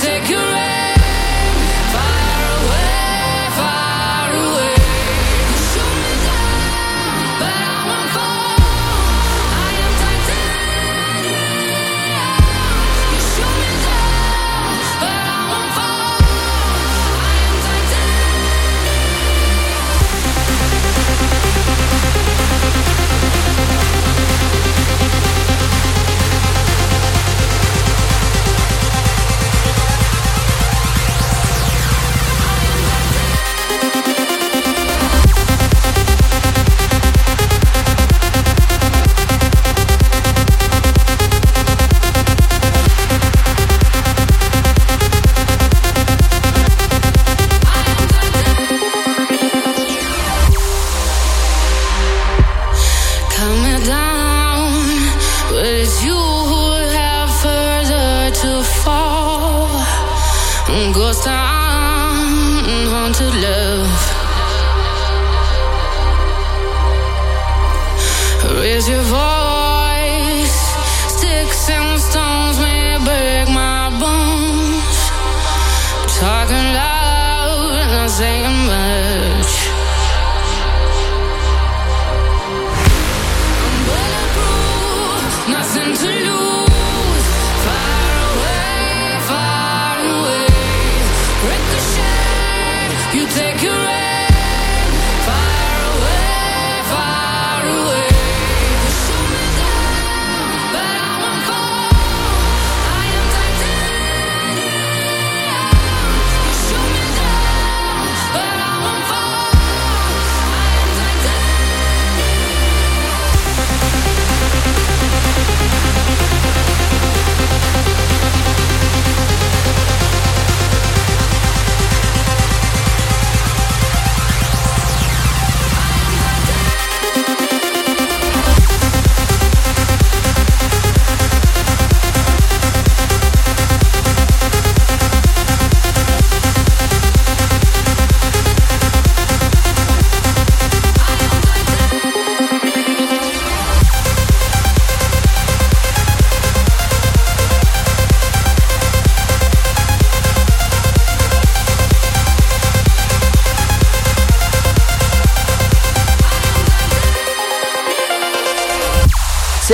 Take 0.00 0.30
your 0.30 0.57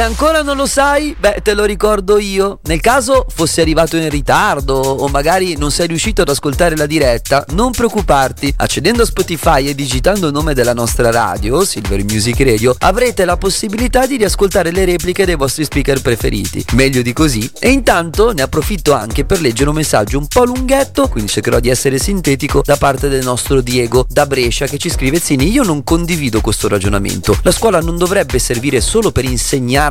ancora 0.04 0.42
non 0.42 0.56
lo 0.56 0.66
sai, 0.66 1.16
beh, 1.18 1.40
te 1.42 1.54
lo 1.54 1.64
ricordo 1.64 2.18
io. 2.18 2.60
Nel 2.64 2.80
caso 2.80 3.26
fossi 3.28 3.60
arrivato 3.60 3.96
in 3.96 4.08
ritardo 4.10 4.74
o 4.74 5.08
magari 5.08 5.56
non 5.56 5.70
sei 5.70 5.86
riuscito 5.86 6.22
ad 6.22 6.28
ascoltare 6.28 6.76
la 6.76 6.86
diretta, 6.86 7.44
non 7.50 7.72
preoccuparti. 7.72 8.54
Accedendo 8.58 9.02
a 9.02 9.06
Spotify 9.06 9.66
e 9.66 9.74
digitando 9.74 10.26
il 10.26 10.32
nome 10.32 10.54
della 10.54 10.74
nostra 10.74 11.10
radio, 11.10 11.64
Silver 11.64 12.04
Music 12.04 12.38
Radio, 12.40 12.76
avrete 12.80 13.24
la 13.24 13.36
possibilità 13.36 14.06
di 14.06 14.16
riascoltare 14.16 14.70
le 14.70 14.84
repliche 14.84 15.24
dei 15.24 15.36
vostri 15.36 15.64
speaker 15.64 16.00
preferiti. 16.00 16.64
Meglio 16.72 17.02
di 17.02 17.12
così. 17.12 17.50
E 17.58 17.70
intanto 17.70 18.32
ne 18.32 18.42
approfitto 18.42 18.92
anche 18.92 19.24
per 19.24 19.40
leggere 19.40 19.70
un 19.70 19.76
messaggio 19.76 20.18
un 20.18 20.26
po' 20.26 20.44
lunghetto, 20.44 21.08
quindi 21.08 21.30
cercherò 21.30 21.60
di 21.60 21.70
essere 21.70 21.98
sintetico, 21.98 22.62
da 22.64 22.76
parte 22.76 23.08
del 23.08 23.24
nostro 23.24 23.60
Diego 23.60 24.06
da 24.08 24.26
Brescia 24.26 24.66
che 24.66 24.78
ci 24.78 24.90
scrive 24.90 25.18
Zini, 25.18 25.50
io 25.50 25.62
non 25.62 25.82
condivido 25.82 26.40
questo 26.40 26.68
ragionamento. 26.68 27.38
La 27.42 27.52
scuola 27.52 27.80
non 27.80 27.96
dovrebbe 27.96 28.38
servire 28.38 28.80
solo 28.80 29.10
per 29.10 29.24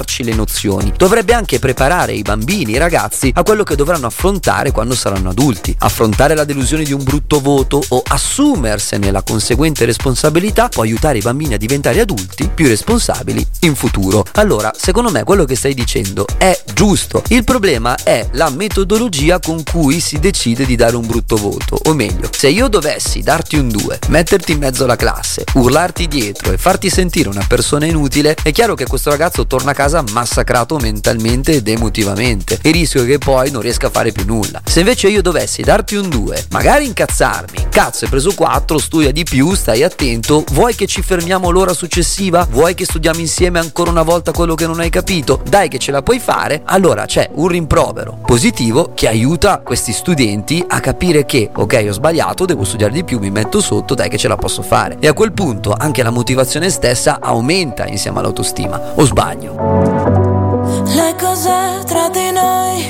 insegnarci 0.03 0.23
le 0.23 0.33
nozioni, 0.33 0.93
dovrebbe 0.95 1.33
anche 1.33 1.59
preparare 1.59 2.13
i 2.13 2.21
bambini, 2.21 2.73
i 2.73 2.77
ragazzi 2.77 3.31
a 3.33 3.43
quello 3.43 3.63
che 3.63 3.75
dovranno 3.75 4.07
affrontare 4.07 4.71
quando 4.71 4.93
saranno 4.93 5.29
adulti. 5.29 5.75
Affrontare 5.79 6.35
la 6.35 6.43
delusione 6.43 6.83
di 6.83 6.93
un 6.93 7.03
brutto 7.03 7.39
voto 7.39 7.81
o 7.87 8.03
assumersene 8.05 9.11
la 9.11 9.23
conseguente 9.23 9.85
responsabilità 9.85 10.69
può 10.69 10.83
aiutare 10.83 11.17
i 11.17 11.21
bambini 11.21 11.53
a 11.55 11.57
diventare 11.57 12.01
adulti 12.01 12.49
più 12.53 12.67
responsabili 12.67 13.45
in 13.61 13.75
futuro. 13.75 14.25
Allora, 14.33 14.71
secondo 14.77 15.09
me 15.09 15.23
quello 15.23 15.45
che 15.45 15.55
stai 15.55 15.73
dicendo 15.73 16.25
è 16.37 16.59
giusto. 16.73 17.23
Il 17.29 17.43
problema 17.43 17.95
è 18.03 18.27
la 18.33 18.49
metodologia 18.49 19.39
con 19.39 19.63
cui 19.63 19.99
si 19.99 20.19
decide 20.19 20.65
di 20.65 20.75
dare 20.75 20.95
un 20.95 21.07
brutto 21.07 21.37
voto. 21.37 21.79
O 21.85 21.93
meglio, 21.93 22.29
se 22.31 22.49
io 22.49 22.67
dovessi 22.67 23.21
darti 23.21 23.57
un 23.57 23.69
2, 23.69 23.99
metterti 24.09 24.51
in 24.51 24.59
mezzo 24.59 24.83
alla 24.83 24.95
classe, 24.95 25.43
urlarti 25.53 26.07
dietro 26.07 26.51
e 26.51 26.57
farti 26.57 26.89
sentire 26.89 27.29
una 27.29 27.45
persona 27.47 27.85
inutile, 27.85 28.35
è 28.41 28.51
chiaro 28.51 28.75
che 28.75 28.85
questo 28.85 29.09
ragazzo 29.09 29.47
torna 29.47 29.71
a 29.71 29.73
casa 29.73 29.92
massacrato 30.01 30.77
mentalmente 30.77 31.53
ed 31.53 31.67
emotivamente 31.67 32.59
e 32.61 32.71
rischio 32.71 33.05
che 33.05 33.17
poi 33.17 33.51
non 33.51 33.61
riesca 33.61 33.87
a 33.87 33.89
fare 33.89 34.11
più 34.11 34.25
nulla. 34.25 34.61
Se 34.65 34.79
invece 34.79 35.09
io 35.09 35.21
dovessi 35.21 35.61
darti 35.61 35.95
un 35.95 36.09
2, 36.09 36.47
magari 36.51 36.85
incazzarmi, 36.85 37.67
cazzo 37.69 38.05
hai 38.05 38.09
preso 38.09 38.33
4, 38.33 38.77
studia 38.77 39.11
di 39.11 39.23
più, 39.23 39.53
stai 39.53 39.83
attento, 39.83 40.43
vuoi 40.51 40.75
che 40.75 40.87
ci 40.87 41.01
fermiamo 41.01 41.49
l'ora 41.49 41.73
successiva? 41.73 42.47
Vuoi 42.49 42.73
che 42.73 42.85
studiamo 42.85 43.19
insieme 43.19 43.59
ancora 43.59 43.91
una 43.91 44.03
volta 44.03 44.31
quello 44.31 44.55
che 44.55 44.65
non 44.65 44.79
hai 44.79 44.89
capito? 44.89 45.41
Dai 45.47 45.69
che 45.69 45.79
ce 45.79 45.91
la 45.91 46.01
puoi 46.01 46.19
fare? 46.19 46.61
Allora 46.65 47.05
c'è 47.05 47.29
un 47.33 47.47
rimprovero 47.47 48.19
positivo 48.25 48.91
che 48.93 49.07
aiuta 49.07 49.59
questi 49.59 49.91
studenti 49.93 50.63
a 50.67 50.79
capire 50.79 51.25
che 51.25 51.49
ok 51.53 51.85
ho 51.87 51.91
sbagliato, 51.91 52.45
devo 52.45 52.63
studiare 52.63 52.93
di 52.93 53.03
più, 53.03 53.19
mi 53.19 53.31
metto 53.31 53.61
sotto, 53.61 53.93
dai 53.93 54.09
che 54.09 54.17
ce 54.17 54.27
la 54.27 54.35
posso 54.35 54.61
fare. 54.61 54.97
E 54.99 55.07
a 55.07 55.13
quel 55.13 55.33
punto 55.33 55.75
anche 55.77 56.03
la 56.03 56.09
motivazione 56.09 56.69
stessa 56.69 57.19
aumenta 57.21 57.87
insieme 57.87 58.19
all'autostima. 58.19 58.93
O 58.95 59.05
sbaglio? 59.05 59.82
Le 59.83 61.15
cose 61.19 61.83
tra 61.85 62.07
di 62.09 62.31
noi 62.31 62.85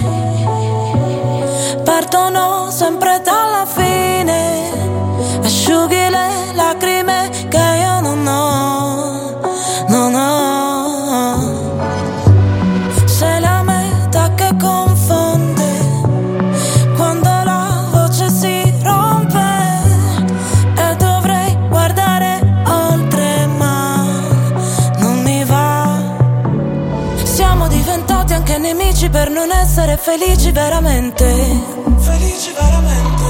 partono 1.84 2.70
sempre 2.70 3.20
dalla 3.24 3.53
per 29.14 29.30
non 29.30 29.52
essere 29.52 29.96
felici 29.96 30.52
veramente. 30.52 31.26
Felici 32.00 32.52
veramente. 32.60 33.24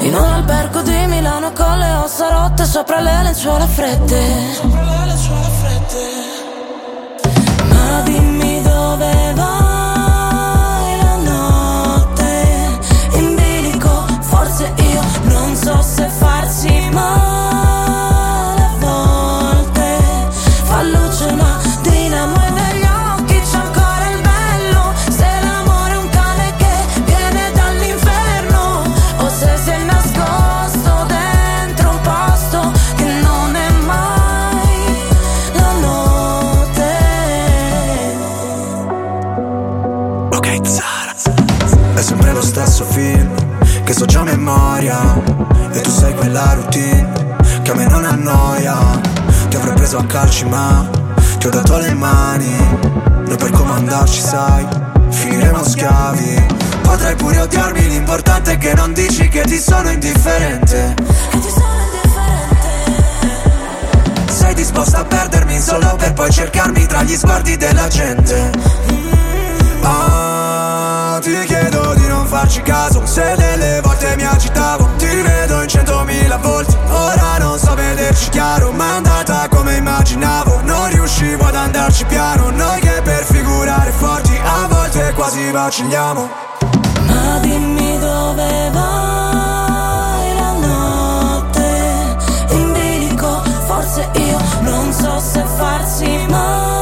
In 0.00 0.12
un 0.12 0.24
albergo 0.24 0.82
di 0.82 1.06
Milano 1.06 1.52
con 1.52 1.78
le 1.78 1.92
ossa 1.94 2.28
rotte 2.30 2.64
sopra 2.64 2.98
le 2.98 3.22
lenzuola 3.22 3.66
fredde. 3.68 4.20
Sopra 4.54 4.82
le 4.82 5.06
lenzuola 5.06 5.50
fredde. 5.60 6.02
Ma 7.68 8.00
dimmi 8.00 8.60
dove 8.62 9.32
vai 9.36 10.96
la 11.00 11.16
notte 11.30 12.78
in 13.12 13.36
bilico. 13.36 14.04
Forse 14.20 14.72
io 14.76 15.02
non 15.26 15.54
so 15.54 15.80
se 15.80 16.08
farsi 16.08 16.88
male 16.90 17.33
calci 50.06 50.44
ma 50.46 50.88
Ti 51.38 51.46
ho 51.46 51.50
dato 51.50 51.78
le 51.78 51.94
mani. 51.94 52.56
Noi 53.26 53.36
per 53.36 53.50
comandarci 53.50 54.20
sai 54.20 54.66
Finiremo 55.10 55.64
schiavi. 55.64 56.46
Potrai 56.82 57.14
pure 57.16 57.40
odiarmi 57.40 57.88
L'importante 57.88 58.52
è 58.52 58.58
che 58.58 58.74
non 58.74 58.92
dici 58.92 59.28
che 59.28 59.42
ti 59.42 59.58
sono 59.58 59.90
indifferente. 59.90 60.94
Sei 64.28 64.54
disposta 64.54 64.98
a 65.00 65.04
perdermi 65.04 65.60
solo 65.60 65.94
per 65.96 66.12
poi 66.12 66.30
cercarmi 66.30 66.86
Tra 66.86 67.02
gli 67.02 67.16
sguardi 67.16 67.56
della 67.56 67.88
gente. 67.88 68.50
Ah, 69.82 71.18
ti 71.20 71.38
chiedo 71.44 71.94
di 71.94 72.06
non 72.06 72.26
farci 72.26 72.62
caso 72.62 73.04
Se 73.04 73.34
delle 73.36 73.80
volte 73.82 74.14
mi 74.16 74.24
agitavo 74.24 74.93
ricredo 75.14 75.62
in 75.62 75.68
centomila 75.68 76.36
volte 76.38 76.76
Ora 76.88 77.38
non 77.38 77.58
so 77.58 77.74
vederci 77.74 78.30
chiaro 78.30 78.72
Ma 78.72 78.84
è 78.84 78.96
andata 78.96 79.48
come 79.48 79.76
immaginavo. 79.76 80.60
Non 80.62 80.88
riuscivo 80.90 81.44
ad 81.44 81.54
andarci 81.54 82.04
piano 82.06 82.50
Noi 82.50 82.80
che 82.80 83.00
per 83.02 83.24
figurare 83.24 83.90
forti 83.92 84.36
A 84.42 84.66
volte 84.68 85.12
quasi 85.14 85.50
vacilliamo 85.50 86.28
Ma 87.06 87.38
dimmi 87.40 87.98
dove 87.98 88.70
vai 88.72 90.34
la 90.34 90.52
notte. 90.52 92.16
In 92.50 92.72
bilico 92.72 93.42
forse 93.66 94.08
io 94.14 94.38
Non 94.60 94.92
so 94.92 95.20
se 95.20 95.44
farsi 95.56 96.26
male. 96.28 96.73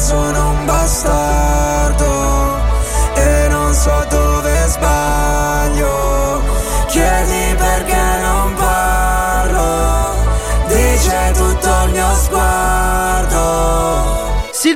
So 0.00 0.30
che 0.30 0.66
sono 0.66 1.19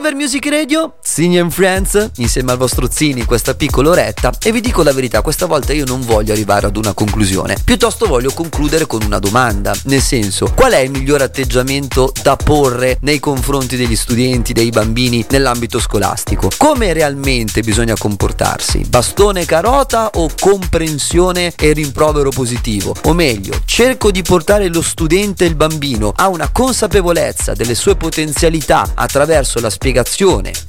Silver 0.05 0.21
Music 0.21 0.47
Radio, 0.51 0.97
Zini 1.03 1.39
and 1.39 1.51
Friends, 1.51 2.11
insieme 2.17 2.53
al 2.53 2.59
vostro 2.59 2.91
Zini 2.91 3.21
in 3.21 3.27
questa 3.27 3.55
piccola 3.55 3.89
oretta 3.89 4.33
e 4.43 4.53
vi 4.53 4.61
dico 4.61 4.83
la 4.83 4.93
verità, 4.93 5.23
questa 5.23 5.47
volta 5.47 5.73
io 5.73 5.87
non 5.87 6.03
voglio 6.03 6.33
arrivare 6.33 6.67
ad 6.67 6.77
una 6.77 6.93
conclusione, 6.93 7.57
piuttosto 7.65 8.05
voglio 8.05 8.31
concludere 8.35 8.87
con 8.87 9.01
una 9.03 9.19
domanda, 9.19 9.75
nel 9.85 10.03
senso, 10.03 10.53
qual 10.55 10.73
è 10.73 10.81
il 10.81 10.91
miglior 10.91 11.23
atteggiamento 11.23 12.13
da 12.23 12.37
porre 12.37 12.99
nei 13.01 13.19
confronti 13.19 13.77
degli 13.77 13.97
studenti, 13.97 14.53
dei 14.53 14.69
bambini 14.69 15.25
nell'ambito 15.31 15.81
scolastico? 15.81 16.51
Come 16.55 16.93
realmente 16.93 17.63
bisogna 17.63 17.95
comportarsi? 17.97 18.85
Bastone 18.87 19.47
carota 19.47 20.11
o 20.17 20.29
comprensione 20.39 21.55
e 21.57 21.73
rimprovero 21.73 22.29
positivo? 22.29 22.95
O 23.05 23.15
meglio, 23.15 23.59
cerco 23.65 24.11
di 24.11 24.21
portare 24.21 24.69
lo 24.69 24.83
studente 24.83 25.45
e 25.45 25.49
il 25.49 25.55
bambino 25.55 26.13
a 26.15 26.29
una 26.29 26.51
consapevolezza 26.51 27.55
delle 27.55 27.75
sue 27.75 27.97
potenzialità 27.97 28.93
attraverso 28.95 29.61
la 29.61 29.71
spiegazione 29.71 29.93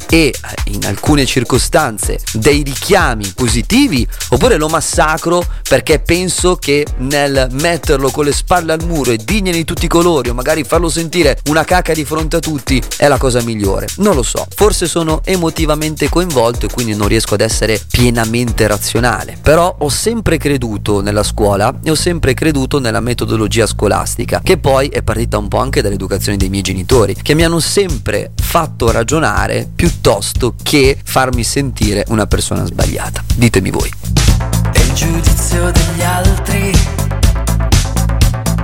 e 0.10 0.28
eh, 0.28 0.34
in 0.66 0.86
alcune 0.86 1.26
circostanze 1.26 2.20
dei 2.34 2.62
richiami 2.64 3.32
positivi 3.36 4.08
oppure 4.30 4.58
lo 4.58 4.68
massacro 4.68 5.44
perché 5.68 6.00
penso 6.00 6.56
che 6.56 6.86
nel 6.98 7.48
metterlo 7.52 8.12
con 8.12 8.26
le 8.26 8.32
spalle 8.32 8.74
al 8.74 8.86
muro 8.86 9.12
e 9.12 9.18
dirgliene 9.18 9.58
di 9.58 9.64
tutti 9.66 9.86
i 9.86 9.90
colori 9.90 10.30
o 10.30 10.34
magari 10.34 10.64
farlo 10.64 10.90
sentire 10.90 11.40
una 11.50 11.64
cacca 11.64 11.94
di 11.94 12.06
fronte 12.06 12.36
a 12.36 12.40
tutti 12.40 12.82
è 12.98 13.08
la 13.08 13.18
cosa 13.18 13.42
migliore. 13.42 13.88
Non 13.98 14.16
lo 14.16 14.24
so, 14.24 14.46
forse 14.54 14.88
sono 14.88 15.22
emotivamente 15.24 16.08
coinvolto 16.10 16.68
e 16.68 16.70
quindi 16.70 16.96
non 16.96 17.08
riesco 17.08 17.34
ad 17.34 17.42
essere 17.42 17.82
pienamente 17.90 18.68
razionale, 18.68 19.38
però 19.42 19.76
ho 19.80 19.90
sempre 19.90 20.38
creduto 20.38 21.02
nella 21.02 21.24
scuola 21.24 21.74
e 21.84 21.90
ho 21.90 21.96
sempre 21.96 22.34
creduto 22.34 22.80
nella 22.80 23.00
metodologia 23.00 23.66
scolastica 23.66 24.42
che 24.44 24.58
poi 24.58 24.88
è 24.90 25.02
partita 25.02 25.38
un 25.38 25.48
po' 25.48 25.58
anche 25.58 25.82
dall'educazione 25.82 26.38
dei 26.38 26.50
miei 26.50 26.62
genitori 26.62 27.16
che 27.22 27.34
mi 27.34 27.44
hanno 27.44 27.60
sempre 27.60 28.32
fatto 28.40 28.92
ragionare 28.92 29.15
piuttosto 29.74 30.56
che 30.62 30.98
farmi 31.02 31.44
sentire 31.44 32.04
una 32.10 32.26
persona 32.26 32.66
sbagliata. 32.66 33.24
Ditemi 33.36 33.70
voi. 33.70 33.90
E 34.74 34.82
il 34.82 34.94
giudizio 34.94 35.72
degli 35.72 36.02
altri 36.02 36.72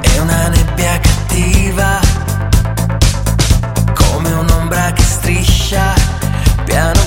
è 0.02 0.20
una 0.20 0.50
nebbia 0.50 1.00
cattiva, 1.00 2.00
come 3.94 4.32
un'ombra 4.34 4.92
che 4.92 5.04
striscia 5.04 5.94
piano 6.66 7.01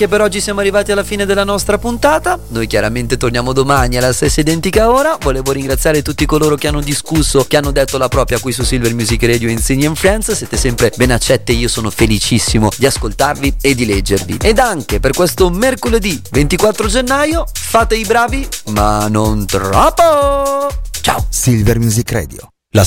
anche 0.00 0.16
per 0.16 0.22
oggi 0.22 0.40
siamo 0.40 0.60
arrivati 0.60 0.92
alla 0.92 1.04
fine 1.04 1.26
della 1.26 1.44
nostra 1.44 1.76
puntata. 1.76 2.38
Noi 2.48 2.66
chiaramente 2.66 3.18
torniamo 3.18 3.52
domani 3.52 3.98
alla 3.98 4.14
stessa 4.14 4.40
identica 4.40 4.90
ora. 4.90 5.18
Volevo 5.20 5.52
ringraziare 5.52 6.00
tutti 6.00 6.24
coloro 6.24 6.54
che 6.56 6.68
hanno 6.68 6.80
discusso, 6.80 7.44
che 7.46 7.58
hanno 7.58 7.70
detto 7.70 7.98
la 7.98 8.08
propria 8.08 8.38
qui 8.38 8.50
su 8.50 8.62
Silver 8.62 8.94
Music 8.94 9.22
Radio 9.24 9.50
Insigni 9.50 9.84
and 9.84 9.96
Friends. 9.96 10.32
Siete 10.32 10.56
sempre 10.56 10.90
ben 10.96 11.10
accette, 11.10 11.52
io 11.52 11.68
sono 11.68 11.90
felicissimo 11.90 12.70
di 12.78 12.86
ascoltarvi 12.86 13.56
e 13.60 13.74
di 13.74 13.84
leggervi. 13.84 14.38
Ed 14.40 14.58
anche 14.58 15.00
per 15.00 15.12
questo 15.12 15.50
mercoledì 15.50 16.18
24 16.30 16.88
gennaio, 16.88 17.44
fate 17.52 17.96
i 17.96 18.04
bravi, 18.06 18.48
ma 18.68 19.06
non 19.08 19.44
troppo. 19.44 20.68
Ciao. 21.02 21.26
Silver 21.28 21.78
Music 21.78 22.10
Radio. 22.10 22.49